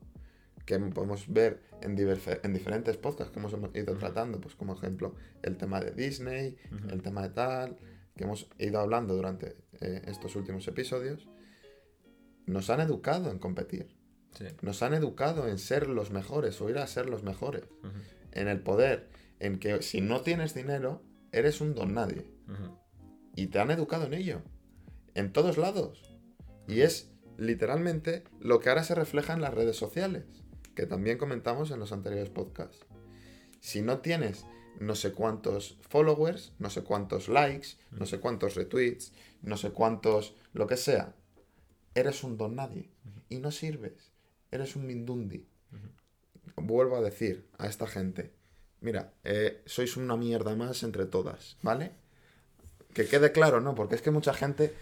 que 0.67 0.79
podemos 0.79 1.33
ver 1.33 1.63
en, 1.81 1.97
en 1.99 2.53
diferentes 2.53 2.97
podcasts 2.97 3.33
que 3.33 3.39
hemos 3.39 3.55
ido 3.75 3.97
tratando, 3.97 4.41
pues 4.41 4.55
como 4.55 4.75
ejemplo 4.75 5.15
el 5.43 5.57
tema 5.57 5.81
de 5.81 5.93
Disney, 5.93 6.57
el 6.91 7.03
tema 7.03 7.23
de 7.23 7.31
tal, 7.31 7.77
que 8.17 8.25
hemos 8.25 8.49
ido 8.59 8.81
hablando 8.81 9.15
durante 9.15 9.57
eh, 9.81 10.03
estos 10.07 10.37
últimos 10.37 10.67
episodios, 10.69 11.29
nos 12.47 12.69
han 12.71 12.81
educado 12.81 13.31
en 13.31 13.39
competir. 13.39 14.00
Nos 14.63 14.83
han 14.83 14.95
educado 14.95 15.49
en 15.49 15.59
ser 15.59 15.89
los 15.89 16.11
mejores 16.11 16.61
o 16.61 16.71
ir 16.71 16.79
a 16.79 16.87
ser 16.87 17.09
los 17.09 17.23
mejores. 17.23 17.65
En 18.33 18.49
el 18.49 18.61
poder 18.61 19.09
en 19.39 19.59
que 19.59 19.83
si 19.83 20.01
no 20.01 20.21
tienes 20.21 20.55
dinero, 20.55 21.03
eres 21.33 21.61
un 21.61 21.75
don 21.75 21.95
nadie. 21.95 22.31
Y 23.37 23.47
te 23.49 23.59
han 23.59 23.71
educado 23.71 24.07
en 24.07 24.15
ello. 24.15 24.43
En 25.15 25.33
todos 25.33 25.59
lados. 25.59 26.17
Y 26.69 26.83
es 26.83 27.11
literalmente 27.37 28.25
lo 28.39 28.61
que 28.61 28.69
ahora 28.69 28.85
se 28.85 28.95
refleja 28.95 29.33
en 29.33 29.41
las 29.41 29.55
redes 29.55 29.77
sociales, 29.77 30.25
que 30.75 30.87
también 30.87 31.19
comentamos 31.19 31.71
en 31.71 31.81
los 31.81 31.93
anteriores 31.93 32.31
podcasts. 32.31 32.87
Si 33.61 33.83
no 33.83 33.99
tienes 33.99 34.45
no 34.79 34.95
sé 34.95 35.13
cuántos 35.13 35.79
followers, 35.89 36.53
no 36.59 36.71
sé 36.71 36.83
cuántos 36.83 37.29
likes, 37.29 37.69
no 37.91 38.07
sé 38.07 38.21
cuántos 38.21 38.55
retweets, 38.55 39.13
no 39.43 39.57
sé 39.57 39.71
cuántos, 39.71 40.37
lo 40.53 40.67
que 40.67 40.77
sea, 40.77 41.15
eres 41.95 42.25
un 42.25 42.37
don 42.37 42.57
nadie. 42.57 42.91
Y 43.29 43.39
no 43.39 43.51
sirves. 43.51 44.10
Eres 44.51 44.77
un 44.77 44.87
mindundi. 44.87 45.47
Vuelvo 46.57 46.97
a 46.97 47.01
decir 47.01 47.49
a 47.59 47.67
esta 47.67 47.87
gente, 47.87 48.33
mira, 48.81 49.15
eh, 49.25 49.63
sois 49.67 49.97
una 49.97 50.17
mierda 50.17 50.55
más 50.57 50.83
entre 50.83 51.07
todas, 51.07 51.57
¿vale? 51.63 51.93
Que 52.93 53.07
quede 53.07 53.31
claro, 53.31 53.61
¿no? 53.61 53.75
Porque 53.75 53.95
es 53.95 54.03
que 54.03 54.11
mucha 54.11 54.35
gente 54.35 54.75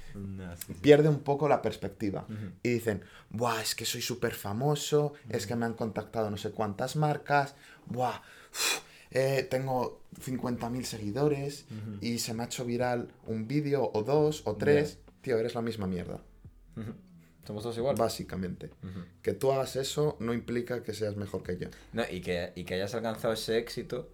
pierde 0.81 1.09
un 1.09 1.20
poco 1.20 1.48
la 1.48 1.61
perspectiva. 1.61 2.26
Y 2.62 2.70
dicen, 2.70 3.02
buah, 3.31 3.61
es 3.61 3.74
que 3.74 3.85
soy 3.85 4.00
súper 4.00 4.35
famoso, 4.35 5.12
es 5.28 5.46
que 5.46 5.54
me 5.57 5.66
han 5.66 5.74
contactado 5.74 6.31
no 6.31 6.37
sé 6.38 6.50
cuántas 6.50 6.96
marcas, 6.96 7.54
buah, 7.87 8.22
eh, 9.11 9.46
tengo 9.50 10.02
50.000 10.24 10.83
seguidores 10.85 11.66
y 12.00 12.18
se 12.18 12.35
me 12.35 12.42
ha 12.42 12.46
hecho 12.46 12.64
viral 12.64 13.09
un 13.26 13.46
vídeo 13.46 13.90
o 13.92 14.02
dos 14.02 14.42
o 14.46 14.57
tres. 14.57 14.98
Tío, 15.20 15.38
eres 15.38 15.54
la 15.54 15.62
misma 15.62 15.87
mierda. 15.87 16.22
Somos 17.48 17.62
todos 17.62 17.78
igual. 17.78 17.96
Básicamente. 17.96 18.68
Que 19.22 19.32
tú 19.32 19.50
hagas 19.50 19.74
eso 19.76 20.18
no 20.20 20.34
implica 20.34 20.82
que 20.82 20.92
seas 20.92 21.16
mejor 21.16 21.42
que 21.42 21.56
yo. 21.56 21.68
No, 21.94 22.04
y 22.11 22.20
que, 22.20 22.52
y 22.54 22.64
que 22.64 22.74
hayas 22.74 22.94
alcanzado 22.94 23.32
ese 23.32 23.56
éxito 23.56 24.12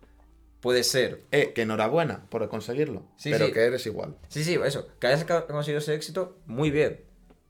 puede 0.61 0.85
ser. 0.85 1.25
Eh, 1.33 1.53
que 1.53 1.63
enhorabuena 1.63 2.27
por 2.31 2.49
conseguirlo. 2.49 3.03
pero 3.25 3.51
que 3.51 3.59
eres 3.59 3.85
igual. 3.87 4.17
Sí, 4.29 4.45
sí, 4.45 4.57
eso. 4.65 4.87
Que 5.01 5.09
hayas 5.09 5.25
conseguido 5.25 5.81
ese 5.81 5.97
éxito, 5.97 6.39
muy 6.47 6.71
bien. 6.71 7.01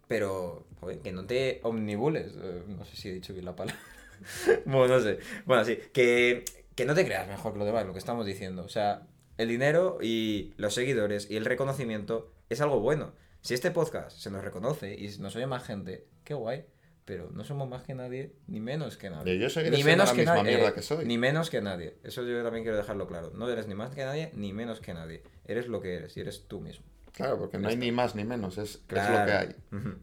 Pero, 0.09 0.67
joder, 0.81 1.01
que 1.01 1.13
no 1.13 1.27
te 1.27 1.61
omnibules. 1.65 2.33
Eh, 2.35 2.63
no 2.67 2.87
sé 2.87 2.97
si 2.97 3.11
he 3.11 3.13
dicho 3.13 3.35
bien 3.35 3.45
la 3.45 3.55
palabra. 3.55 3.79
bueno, 4.65 4.97
no 4.97 5.01
sé. 5.03 5.19
Bueno, 5.45 5.67
sí. 5.67 5.79
Que, 5.93 6.47
que 6.75 6.87
no 6.87 6.95
te 6.95 7.05
creas 7.05 7.29
mejor 7.29 7.53
que 7.53 7.59
lo 7.59 7.67
demás, 7.67 7.85
lo 7.85 7.93
que 7.93 7.99
estamos 7.99 8.25
diciendo. 8.25 8.65
O 8.65 8.71
sea, 8.71 9.07
el 9.37 9.49
dinero 9.49 9.99
y 10.01 10.55
los 10.57 10.73
seguidores 10.73 11.31
y 11.31 11.37
el 11.37 11.45
reconocimiento 11.45 12.33
es 12.49 12.63
algo 12.63 12.81
bueno. 12.81 13.13
Si 13.45 13.53
este 13.53 13.71
podcast 13.71 14.17
se 14.17 14.31
nos 14.31 14.43
reconoce 14.43 14.95
y 14.95 15.19
nos 15.19 15.37
oye 15.37 15.47
más 15.47 15.63
gente, 15.65 16.07
qué 16.25 16.33
guay. 16.33 16.65
Pero 17.05 17.29
no 17.31 17.45
somos 17.45 17.69
más 17.69 17.83
que 17.83 17.95
nadie, 17.95 18.33
ni 18.47 18.59
menos 18.59 18.97
que 18.97 19.11
nadie. 19.11 19.39
Yo 19.39 19.49
ni 19.71 19.85
menos 19.85 20.09
la 20.09 20.15
que 20.15 20.21
misma 20.23 20.43
mierda 20.43 20.73
que 20.73 20.81
soy. 20.81 21.05
Ni 21.05 21.19
menos 21.19 21.51
que 21.51 21.61
nadie. 21.61 21.99
Eso 22.03 22.23
yo 22.23 22.43
también 22.43 22.65
quiero 22.65 22.79
dejarlo 22.79 23.07
claro. 23.07 23.33
No 23.35 23.47
eres 23.51 23.67
ni 23.67 23.75
más 23.75 23.95
que 23.95 24.03
nadie, 24.03 24.31
ni 24.33 24.55
menos 24.55 24.81
que 24.81 24.95
nadie. 24.95 25.23
Eres 25.45 25.69
lo 25.69 25.83
que 25.83 25.95
eres 25.95 26.17
y 26.17 26.21
eres 26.21 26.49
tú 26.49 26.63
mismo. 26.63 26.87
Claro, 27.13 27.39
porque 27.39 27.59
no 27.59 27.69
hay 27.69 27.77
ni 27.77 27.93
más 27.93 28.15
ni 28.15 28.25
menos, 28.25 28.57
es, 28.57 28.81
lo 28.89 28.95
que 28.95 29.01
hay. 29.01 29.55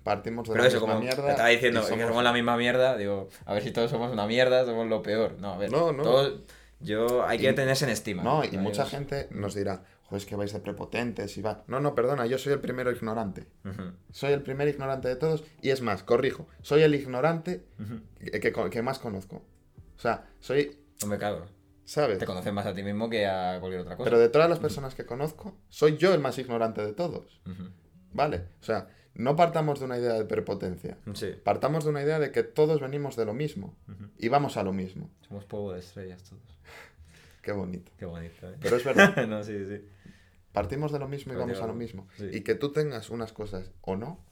Partimos 0.03 0.47
de 0.47 0.55
la 0.55 0.63
misma 0.63 0.99
mierda. 0.99 1.25
Te 1.25 1.31
estaba 1.31 1.49
diciendo 1.49 1.81
que 1.81 1.99
somos 1.99 2.23
la 2.23 2.33
misma 2.33 2.57
mierda, 2.57 2.95
digo, 2.95 3.27
a 3.45 3.55
ver 3.55 3.63
si 3.63 3.71
todos 3.71 3.89
somos 3.89 4.11
una 4.11 4.27
mierda, 4.27 4.65
somos 4.65 4.87
lo 4.87 5.01
peor. 5.01 5.37
No, 5.39 5.53
a 5.53 5.57
ver, 5.57 5.71
no, 5.71 5.91
no. 5.91 6.03
Todos, 6.03 6.41
yo 6.79 7.25
hay 7.25 7.39
que 7.39 7.53
tenerse 7.53 7.85
en 7.85 7.91
estima. 7.91 8.23
No, 8.23 8.43
y 8.43 8.57
mucha 8.57 8.85
gente 8.85 9.27
nos 9.31 9.55
dirá, 9.55 9.83
es 10.17 10.25
que 10.25 10.35
vais 10.35 10.51
de 10.51 10.59
prepotentes 10.59 11.37
y 11.37 11.41
va. 11.41 11.63
No, 11.67 11.79
no, 11.79 11.95
perdona, 11.95 12.25
yo 12.25 12.37
soy 12.37 12.53
el 12.53 12.59
primero 12.59 12.91
ignorante. 12.91 13.47
Soy 14.11 14.33
el 14.33 14.41
primer 14.41 14.67
ignorante 14.67 15.07
de 15.07 15.15
todos 15.15 15.43
y 15.61 15.69
es 15.69 15.81
más, 15.81 16.03
corrijo, 16.03 16.47
soy 16.61 16.81
el 16.81 16.95
ignorante 16.95 17.63
que, 18.19 18.81
más 18.81 18.99
conozco. 18.99 19.43
O 19.97 19.99
sea, 19.99 20.29
soy... 20.39 20.77
me 21.07 21.17
cago. 21.17 21.45
¿Sabes? 21.85 22.19
Te 22.19 22.25
conoces 22.25 22.53
más 22.53 22.65
a 22.65 22.73
ti 22.73 22.83
mismo 22.83 23.09
que 23.09 23.25
a 23.25 23.59
cualquier 23.59 23.81
otra 23.81 23.97
cosa. 23.97 24.09
Pero 24.09 24.19
de 24.19 24.29
todas 24.29 24.49
las 24.49 24.59
personas 24.59 24.95
que 24.95 25.05
conozco, 25.05 25.57
soy 25.67 25.97
yo 25.97 26.13
el 26.13 26.21
más 26.21 26.37
ignorante 26.37 26.85
de 26.85 26.93
todos. 26.93 27.41
¿Vale? 28.13 28.45
O 28.61 28.63
sea, 28.63 28.87
no 29.13 29.35
partamos 29.35 29.79
de 29.79 29.85
una 29.85 29.97
idea 29.97 30.13
de 30.13 30.25
prepotencia. 30.25 30.97
Partamos 31.43 31.83
de 31.83 31.89
una 31.89 32.01
idea 32.01 32.19
de 32.19 32.31
que 32.31 32.43
todos 32.43 32.79
venimos 32.79 33.15
de 33.15 33.25
lo 33.25 33.33
mismo 33.33 33.75
y 34.17 34.29
vamos 34.29 34.57
a 34.57 34.63
lo 34.63 34.73
mismo. 34.73 35.09
Somos 35.27 35.45
polvo 35.45 35.73
de 35.73 35.79
estrellas 35.79 36.23
todos. 36.23 36.41
Qué 37.41 37.51
bonito. 37.51 37.91
Qué 37.97 38.05
bonito, 38.05 38.49
¿eh? 38.49 38.55
Pero 38.61 38.75
es 38.77 38.83
verdad. 38.85 39.27
no, 39.27 39.43
sí, 39.43 39.65
sí. 39.65 39.81
Partimos 40.53 40.91
de 40.91 40.99
lo 40.99 41.07
mismo 41.07 41.33
y 41.33 41.35
vamos 41.35 41.61
a 41.61 41.67
lo 41.67 41.73
mismo. 41.73 42.07
Y 42.19 42.41
que 42.41 42.55
tú 42.55 42.71
tengas 42.71 43.09
unas 43.09 43.33
cosas 43.33 43.71
o 43.81 43.95
no, 43.95 44.23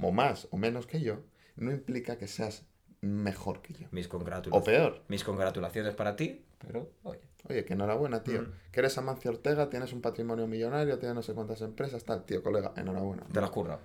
o 0.00 0.12
más 0.12 0.48
o 0.50 0.56
menos 0.56 0.86
que 0.86 1.00
yo, 1.00 1.20
no 1.56 1.70
implica 1.70 2.18
que 2.18 2.26
seas 2.26 2.66
mejor 3.00 3.62
que 3.62 3.74
yo. 3.74 3.88
Mis 3.90 4.08
congratulaciones. 4.08 4.62
O 4.62 4.64
peor. 4.64 5.04
Mis 5.08 5.24
congratulaciones 5.24 5.94
para 5.94 6.16
ti, 6.16 6.44
pero 6.58 6.92
oye. 7.02 7.20
Oye, 7.48 7.64
que 7.64 7.74
enhorabuena, 7.74 8.22
tío. 8.22 8.46
Que 8.70 8.80
eres 8.80 8.96
Amancio 8.98 9.30
Ortega, 9.30 9.68
tienes 9.68 9.92
un 9.92 10.00
patrimonio 10.00 10.46
millonario, 10.46 10.98
tienes 10.98 11.16
no 11.16 11.22
sé 11.22 11.34
cuántas 11.34 11.60
empresas, 11.60 12.04
tal. 12.04 12.24
Tío, 12.24 12.42
colega, 12.42 12.72
enhorabuena. 12.76 13.24
Te 13.32 13.40
lo 13.40 13.46
has 13.46 13.50
currado. 13.50 13.80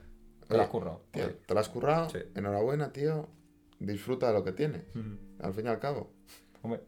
Te 0.48 0.56
lo 0.56 0.62
has 0.62 0.70
currado. 0.70 1.02
Tío, 1.12 1.36
te 1.36 1.54
lo 1.54 1.60
has 1.60 1.70
currado. 1.70 2.08
Enhorabuena, 2.36 2.94
tío. 2.94 3.28
Disfruta 3.80 4.28
de 4.28 4.34
lo 4.34 4.44
que 4.44 4.52
tienes. 4.52 4.84
Al 5.40 5.54
fin 5.54 5.66
y 5.66 5.70
al 5.70 5.80
cabo. 5.80 6.12
Hombre. 6.62 6.82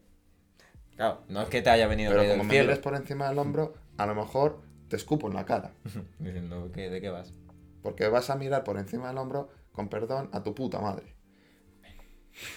Claro, 0.95 1.23
no 1.29 1.41
es 1.41 1.49
que 1.49 1.61
te 1.61 1.69
haya 1.69 1.87
venido 1.87 2.11
Pero 2.11 2.29
como 2.29 2.43
me 2.43 2.61
mires 2.61 2.79
por 2.79 2.93
encima 2.93 3.29
del 3.29 3.39
hombro, 3.39 3.73
a 3.97 4.05
lo 4.05 4.15
mejor 4.15 4.59
te 4.89 4.95
escupo 4.95 5.27
en 5.27 5.35
la 5.35 5.45
cara. 5.45 5.71
Diciendo, 6.19 6.67
¿de 6.67 7.01
qué 7.01 7.09
vas? 7.09 7.33
Porque 7.81 8.07
vas 8.09 8.29
a 8.29 8.35
mirar 8.35 8.63
por 8.63 8.77
encima 8.77 9.07
del 9.07 9.17
hombro, 9.17 9.49
con 9.71 9.87
perdón, 9.87 10.29
a 10.33 10.43
tu 10.43 10.53
puta 10.53 10.81
madre. 10.81 11.15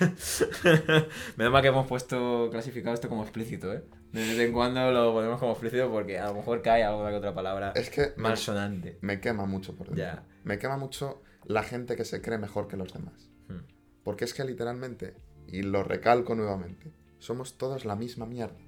Menos 1.36 1.52
mal 1.52 1.62
que 1.62 1.68
hemos 1.68 1.86
puesto 1.86 2.48
clasificado 2.50 2.94
esto 2.94 3.08
como 3.08 3.22
explícito, 3.22 3.72
¿eh? 3.72 3.84
De 4.12 4.20
vez 4.20 4.38
en 4.38 4.52
cuando 4.52 4.90
lo 4.90 5.12
ponemos 5.12 5.40
como 5.40 5.52
explícito 5.52 5.90
porque 5.90 6.18
a 6.18 6.26
lo 6.28 6.34
mejor 6.34 6.62
cae 6.62 6.84
alguna 6.84 7.10
que 7.10 7.16
otra 7.16 7.34
palabra 7.34 7.72
es 7.74 7.90
que 7.90 8.12
malsonante. 8.16 8.98
Me, 9.00 9.20
quema 9.20 9.46
mucho 9.46 9.74
por 9.74 9.88
dentro. 9.88 10.22
Me 10.44 10.58
quema 10.58 10.76
mucho 10.76 11.22
la 11.46 11.62
gente 11.62 11.96
que 11.96 12.04
se 12.04 12.20
cree 12.20 12.38
mejor 12.38 12.68
que 12.68 12.76
los 12.76 12.92
demás. 12.92 13.30
Hmm. 13.48 13.64
Porque 14.04 14.24
es 14.24 14.34
que 14.34 14.44
literalmente, 14.44 15.14
y 15.46 15.62
lo 15.62 15.82
recalco 15.82 16.34
nuevamente, 16.34 16.92
somos 17.18 17.56
todos 17.56 17.84
la 17.84 17.96
misma 17.96 18.26
mierda. 18.26 18.58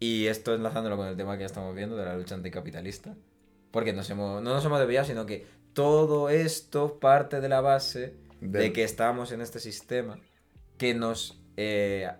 Y 0.00 0.26
esto 0.26 0.54
enlazándolo 0.54 0.96
con 0.96 1.06
el 1.06 1.16
tema 1.16 1.36
que 1.36 1.40
ya 1.40 1.46
estamos 1.46 1.74
viendo 1.76 1.94
de 1.94 2.06
la 2.06 2.16
lucha 2.16 2.34
anticapitalista. 2.34 3.14
Porque 3.70 3.92
nos 3.92 4.08
hemos, 4.10 4.42
no 4.42 4.54
nos 4.54 4.64
hemos 4.64 4.80
desviado, 4.80 5.06
sino 5.06 5.26
que 5.26 5.46
todo 5.74 6.30
esto 6.30 6.98
parte 6.98 7.40
de 7.40 7.48
la 7.48 7.60
base 7.60 8.14
de, 8.40 8.72
que 8.72 8.82
estamos 8.82 9.30
en 9.30 9.42
este 9.42 9.60
sistema 9.60 10.18
que 10.78 10.94
nos, 10.94 11.40
eh, 11.58 12.10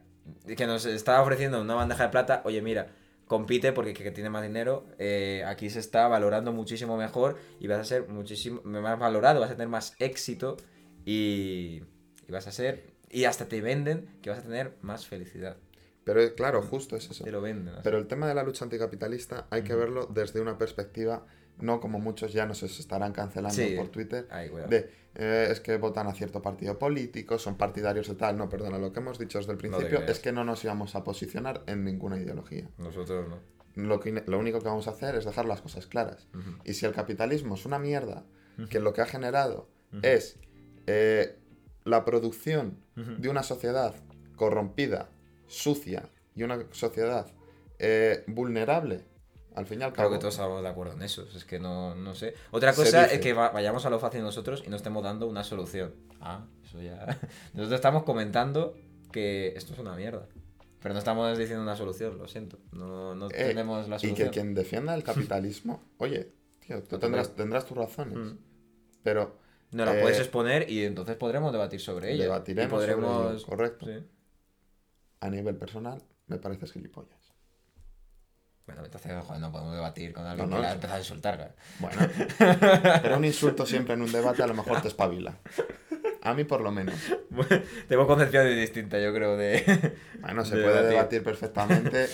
que 0.56 0.66
nos 0.66 0.84
está 0.84 1.20
ofreciendo 1.22 1.60
una 1.60 1.74
bandeja 1.74 2.04
de 2.04 2.08
plata. 2.10 2.42
Oye, 2.44 2.60
mira, 2.60 2.88
compite 3.26 3.72
porque 3.72 3.94
que 3.94 4.10
tiene 4.10 4.28
más 4.28 4.42
dinero, 4.42 4.84
eh, 4.98 5.42
aquí 5.46 5.70
se 5.70 5.80
está 5.80 6.06
valorando 6.06 6.52
muchísimo 6.52 6.98
mejor 6.98 7.38
y 7.58 7.66
vas 7.66 7.78
a 7.78 7.84
ser 7.84 8.08
muchísimo 8.08 8.60
más 8.64 8.98
valorado, 8.98 9.40
vas 9.40 9.50
a 9.50 9.54
tener 9.54 9.68
más 9.68 9.94
éxito 9.98 10.58
y, 11.06 11.82
y 12.28 12.32
vas 12.32 12.46
a 12.46 12.52
ser, 12.52 12.84
y 13.08 13.24
hasta 13.24 13.46
te 13.46 13.62
venden 13.62 14.18
que 14.20 14.30
vas 14.30 14.40
a 14.40 14.42
tener 14.42 14.76
más 14.82 15.06
felicidad. 15.06 15.56
Pero 16.04 16.34
claro, 16.34 16.62
justo 16.62 16.96
es 16.96 17.10
eso. 17.10 17.24
Te 17.24 17.30
lo 17.30 17.40
venden. 17.40 17.74
Pero 17.82 17.98
el 17.98 18.06
tema 18.06 18.26
de 18.26 18.34
la 18.34 18.42
lucha 18.42 18.64
anticapitalista 18.64 19.46
hay 19.50 19.62
que 19.62 19.74
verlo 19.74 20.06
desde 20.06 20.40
una 20.40 20.56
perspectiva 20.58 21.24
no 21.62 21.80
como 21.80 21.98
muchos 21.98 22.32
ya 22.32 22.46
nos 22.46 22.62
estarán 22.62 23.12
cancelando 23.12 23.62
por 23.76 23.88
Twitter, 23.88 24.26
de 24.68 24.90
eh, 25.16 25.48
es 25.50 25.60
que 25.60 25.76
votan 25.76 26.06
a 26.06 26.14
cierto 26.14 26.40
partido 26.40 26.78
político, 26.78 27.38
son 27.38 27.56
partidarios 27.56 28.08
de 28.08 28.14
tal. 28.14 28.36
No, 28.36 28.48
perdona, 28.48 28.78
lo 28.78 28.92
que 28.92 29.00
hemos 29.00 29.18
dicho 29.18 29.38
desde 29.38 29.52
el 29.52 29.58
principio 29.58 30.00
es 30.02 30.20
que 30.20 30.32
no 30.32 30.44
nos 30.44 30.62
íbamos 30.64 30.94
a 30.94 31.04
posicionar 31.04 31.62
en 31.66 31.84
ninguna 31.84 32.18
ideología. 32.18 32.68
Nosotros 32.78 33.28
no. 33.28 33.38
Lo, 33.76 34.00
que, 34.00 34.24
lo 34.26 34.38
único 34.38 34.60
que 34.60 34.68
vamos 34.68 34.88
a 34.88 34.90
hacer 34.90 35.14
es 35.14 35.24
dejar 35.24 35.46
las 35.46 35.62
cosas 35.62 35.86
claras. 35.86 36.28
Y 36.64 36.74
si 36.74 36.86
el 36.86 36.92
capitalismo 36.92 37.54
es 37.54 37.66
una 37.66 37.78
mierda, 37.78 38.24
que 38.68 38.78
lo 38.78 38.92
que 38.92 39.00
ha 39.00 39.06
generado 39.06 39.68
es 40.02 40.38
eh, 40.86 41.36
la 41.84 42.04
producción 42.04 42.78
de 42.94 43.28
una 43.28 43.42
sociedad 43.42 43.94
corrompida, 44.36 45.08
sucia 45.50 46.08
y 46.34 46.42
una 46.42 46.64
sociedad 46.72 47.26
eh, 47.78 48.24
vulnerable 48.26 49.04
al 49.54 49.66
fin 49.66 49.80
y 49.80 49.82
al 49.82 49.92
cabo. 49.92 50.08
Creo 50.08 50.18
que 50.18 50.22
todos 50.22 50.34
estamos 50.34 50.62
de 50.62 50.68
acuerdo 50.68 50.92
en 50.94 51.02
eso. 51.02 51.26
Es 51.34 51.44
que 51.44 51.58
no, 51.58 51.94
no 51.94 52.14
sé. 52.14 52.34
Otra 52.50 52.72
cosa 52.72 53.06
es 53.06 53.20
que 53.20 53.32
vayamos 53.32 53.84
a 53.84 53.90
lo 53.90 53.98
fácil 53.98 54.22
nosotros 54.22 54.62
y 54.66 54.70
no 54.70 54.76
estemos 54.76 55.02
dando 55.02 55.26
una 55.26 55.44
solución. 55.44 55.94
Ah, 56.20 56.46
eso 56.64 56.80
ya. 56.80 57.04
Nosotros 57.54 57.72
estamos 57.72 58.04
comentando 58.04 58.76
que 59.10 59.48
esto 59.56 59.72
es 59.72 59.78
una 59.78 59.96
mierda. 59.96 60.28
Pero 60.80 60.94
no 60.94 60.98
estamos 60.98 61.36
diciendo 61.36 61.62
una 61.62 61.76
solución, 61.76 62.16
lo 62.16 62.26
siento. 62.28 62.58
No, 62.72 63.14
no 63.14 63.26
eh, 63.26 63.34
tenemos 63.34 63.88
la 63.88 63.98
solución. 63.98 64.28
Y 64.28 64.30
que 64.30 64.30
quien 64.30 64.54
defienda 64.54 64.94
el 64.94 65.02
capitalismo, 65.02 65.82
oye, 65.98 66.32
tío, 66.66 66.82
tú 66.82 66.98
tendrás, 66.98 67.34
tendrás 67.34 67.66
tus 67.66 67.76
razones. 67.76 68.16
Mm. 68.16 68.38
Pero. 69.02 69.36
No 69.72 69.84
las 69.84 69.98
puedes 69.98 70.18
eh, 70.18 70.22
exponer 70.22 70.68
y 70.68 70.84
entonces 70.84 71.16
podremos 71.16 71.52
debatir 71.52 71.80
sobre 71.80 72.12
ello. 72.12 72.24
Debatiremos 72.24 72.72
podremos... 72.72 73.44
correcto. 73.44 73.86
A 75.20 75.28
nivel 75.28 75.56
personal, 75.56 76.02
me 76.26 76.38
pareces 76.38 76.72
gilipollas. 76.72 77.34
Bueno, 78.66 78.84
entonces 78.84 79.12
no 79.12 79.50
podemos 79.52 79.74
debatir 79.74 80.12
con 80.12 80.24
alguien 80.24 80.48
que 80.48 80.56
ha 80.56 80.72
empezado 80.72 80.96
a 80.96 81.00
insultar. 81.00 81.54
Bueno, 81.80 81.98
pero 83.02 83.16
un 83.16 83.24
insulto 83.24 83.66
siempre 83.66 83.94
en 83.94 84.02
un 84.02 84.12
debate 84.12 84.42
a 84.42 84.46
lo 84.46 84.54
mejor 84.54 84.80
te 84.80 84.88
espabila. 84.88 85.38
A 86.22 86.34
mí 86.34 86.44
por 86.44 86.60
lo 86.60 86.70
menos. 86.70 86.94
tengo 87.88 88.06
concepción 88.06 88.46
distinta, 88.54 89.00
yo 89.00 89.12
creo, 89.12 89.36
de... 89.36 89.96
Bueno, 90.20 90.44
se 90.44 90.52
puede 90.52 90.86
debatir. 90.86 91.22
perfectamente. 91.22 92.08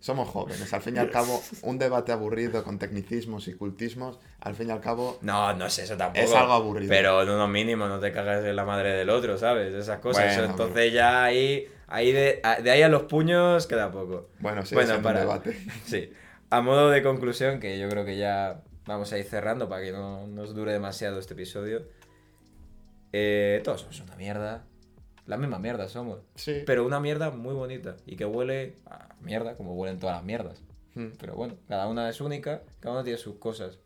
Somos 0.00 0.28
jóvenes, 0.28 0.72
al 0.72 0.80
fin 0.80 0.94
y 0.96 0.98
al 0.98 1.10
cabo, 1.10 1.42
un 1.62 1.78
debate 1.78 2.12
aburrido 2.12 2.62
con 2.62 2.78
tecnicismos 2.78 3.48
y 3.48 3.54
cultismos, 3.54 4.18
al 4.40 4.54
fin 4.54 4.68
y 4.68 4.70
al 4.70 4.80
cabo... 4.80 5.18
No, 5.22 5.52
no 5.54 5.66
es 5.66 5.78
eso 5.78 5.96
tampoco. 5.96 6.24
Es 6.24 6.32
algo 6.34 6.52
aburrido. 6.52 6.88
Pero 6.88 7.22
en 7.22 7.30
uno 7.30 7.48
mínimo, 7.48 7.88
no 7.88 7.98
te 7.98 8.12
cagas 8.12 8.44
en 8.44 8.54
la 8.54 8.64
madre 8.64 8.92
del 8.92 9.10
otro, 9.10 9.36
¿sabes? 9.38 9.74
Esas 9.74 9.98
cosas. 9.98 10.38
entonces 10.38 10.92
ya 10.92 11.24
ahí 11.24 11.68
Ahí 11.90 12.12
de, 12.12 12.42
ahí 12.44 12.82
a 12.82 12.88
los 12.88 13.04
puños 13.04 13.66
queda 13.66 13.90
poco. 13.90 14.28
Bueno, 14.40 14.64
sí, 14.64 14.74
bueno, 14.74 15.00
para, 15.00 15.20
debate. 15.20 15.58
Sí. 15.86 16.12
A 16.50 16.60
modo 16.60 16.90
de 16.90 17.02
conclusión, 17.02 17.60
que 17.60 17.78
yo 17.78 17.88
creo 17.88 18.04
que 18.04 18.18
ya 18.18 18.62
vamos 18.86 19.12
a 19.12 19.18
ir 19.18 19.24
cerrando 19.24 19.68
para 19.68 19.82
que 19.82 19.92
no 19.92 20.26
nos 20.26 20.54
dure 20.54 20.72
demasiado 20.72 21.18
este 21.18 21.32
episodio. 21.32 21.88
Eh, 23.12 23.62
todos 23.64 23.80
somos 23.80 24.00
una 24.00 24.16
mierda. 24.16 24.64
La 25.28 25.36
misma 25.36 25.58
mierda 25.58 25.88
somos. 25.88 26.20
Sí. 26.36 26.62
Pero 26.64 26.86
una 26.86 27.00
mierda 27.00 27.30
muy 27.30 27.52
bonita. 27.52 27.96
Y 28.06 28.16
que 28.16 28.24
huele 28.24 28.76
a 28.86 29.14
mierda, 29.20 29.56
como 29.56 29.74
huelen 29.74 29.98
todas 29.98 30.16
las 30.16 30.24
mierdas. 30.24 30.62
Hmm. 30.94 31.08
Pero 31.20 31.34
bueno, 31.34 31.54
cada 31.68 31.86
una 31.86 32.08
es 32.08 32.22
única, 32.22 32.62
cada 32.80 32.94
una 32.94 33.04
tiene 33.04 33.18
sus 33.18 33.36
cosas. 33.36 33.78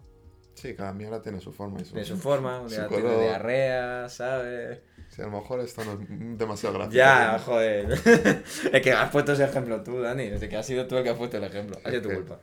Sí, 0.54 0.76
cada 0.76 0.92
mierda 0.92 1.20
tiene 1.20 1.40
su 1.40 1.52
forma 1.52 1.80
y 1.80 1.84
su 1.84 1.94
Tiene 1.94 2.06
su 2.06 2.16
forma, 2.16 2.60
un 2.60 2.68
día 2.68 2.86
tiene 2.86 3.20
diarrea, 3.22 4.08
¿sabes? 4.08 4.82
Sí, 5.08 5.20
a 5.20 5.24
lo 5.24 5.32
mejor 5.32 5.58
esto 5.60 5.84
no 5.84 5.94
es 5.94 6.38
demasiado 6.38 6.76
gracioso. 6.76 6.96
Ya, 6.96 7.38
joder. 7.40 7.90
es 8.72 8.82
que 8.82 8.92
has 8.92 9.10
puesto 9.10 9.32
ese 9.32 9.44
ejemplo 9.44 9.82
tú, 9.82 10.00
Dani. 10.00 10.28
Desde 10.28 10.48
que 10.48 10.56
has 10.56 10.64
sido 10.64 10.86
tú 10.86 10.96
el 10.96 11.02
que 11.02 11.10
has 11.10 11.18
puesto 11.18 11.38
el 11.38 11.44
ejemplo. 11.44 11.76
Ha 11.84 11.90
sido 11.90 12.02
tu 12.02 12.10
culpa. 12.10 12.38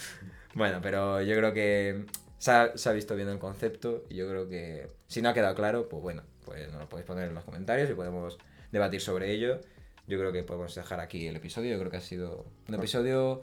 bueno, 0.54 0.80
pero 0.82 1.22
yo 1.22 1.36
creo 1.36 1.52
que 1.52 2.04
se 2.38 2.50
ha, 2.50 2.76
se 2.76 2.88
ha, 2.88 2.92
visto 2.92 3.14
bien 3.14 3.28
el 3.28 3.38
concepto 3.38 4.04
y 4.08 4.16
yo 4.16 4.28
creo 4.28 4.48
que 4.48 4.90
si 5.06 5.22
no 5.22 5.28
ha 5.28 5.34
quedado 5.34 5.54
claro, 5.54 5.88
pues 5.88 6.02
bueno, 6.02 6.24
pues 6.50 6.68
nos 6.72 6.80
lo 6.80 6.88
podéis 6.88 7.06
poner 7.06 7.28
en 7.28 7.34
los 7.34 7.44
comentarios 7.44 7.88
y 7.88 7.94
podemos 7.94 8.36
debatir 8.72 9.00
sobre 9.00 9.30
ello. 9.30 9.60
Yo 10.08 10.18
creo 10.18 10.32
que 10.32 10.42
podemos 10.42 10.74
dejar 10.74 10.98
aquí 10.98 11.28
el 11.28 11.36
episodio. 11.36 11.70
Yo 11.70 11.78
creo 11.78 11.92
que 11.92 11.98
ha 11.98 12.00
sido 12.00 12.44
un 12.68 12.74
episodio 12.74 13.42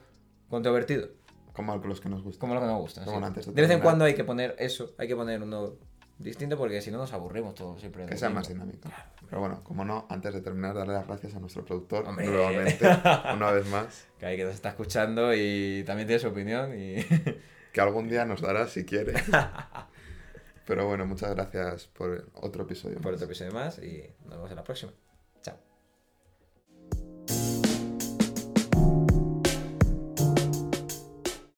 controvertido. 0.50 1.08
Como 1.54 1.74
los 1.78 2.02
que 2.02 2.10
nos 2.10 2.22
gustan. 2.22 2.42
Como 2.42 2.54
los 2.56 2.64
que 2.64 2.68
nos 2.68 2.82
gustan. 2.82 3.06
Sí. 3.42 3.52
de 3.54 3.62
vez 3.62 3.72
en 3.72 3.80
cuando 3.80 4.04
hay 4.04 4.14
que 4.14 4.26
poner 4.26 4.58
eso, 4.60 4.94
hay 4.98 5.08
que 5.08 5.16
poner 5.16 5.42
uno 5.42 5.76
distinto 6.18 6.58
porque 6.58 6.82
si 6.82 6.92
no 6.92 6.98
nos 6.98 7.14
aburrimos 7.14 7.56
todos 7.56 7.80
siempre. 7.80 8.06
Que 8.08 8.18
sea 8.18 8.30
más 8.30 8.50
dinámico. 8.50 8.90
Pero 9.30 9.40
bueno, 9.40 9.64
como 9.64 9.86
no, 9.86 10.06
antes 10.10 10.34
de 10.34 10.42
terminar, 10.42 10.76
darle 10.76 10.96
las 10.96 11.08
gracias 11.08 11.34
a 11.34 11.40
nuestro 11.40 11.64
productor 11.64 12.04
nuevamente, 12.14 12.86
una 13.34 13.52
vez 13.52 13.68
más. 13.68 14.06
Que 14.20 14.26
hay 14.26 14.36
que 14.36 14.44
nos 14.44 14.54
está 14.54 14.68
escuchando 14.68 15.34
y 15.34 15.86
también 15.86 16.08
tiene 16.08 16.20
su 16.20 16.28
opinión 16.28 16.78
y... 16.78 17.06
que 17.72 17.80
algún 17.80 18.10
día 18.10 18.26
nos 18.26 18.42
dará 18.42 18.68
si 18.68 18.84
quiere. 18.84 19.14
Pero 20.68 20.86
bueno, 20.86 21.06
muchas 21.06 21.34
gracias 21.34 21.88
por 21.88 22.30
otro 22.34 22.64
episodio. 22.64 23.00
Por 23.00 23.14
otro 23.14 23.26
episodio 23.26 23.54
más 23.54 23.80
y 23.80 24.04
nos 24.26 24.32
vemos 24.32 24.50
en 24.52 24.58
la 24.58 24.64
próxima. 24.66 24.92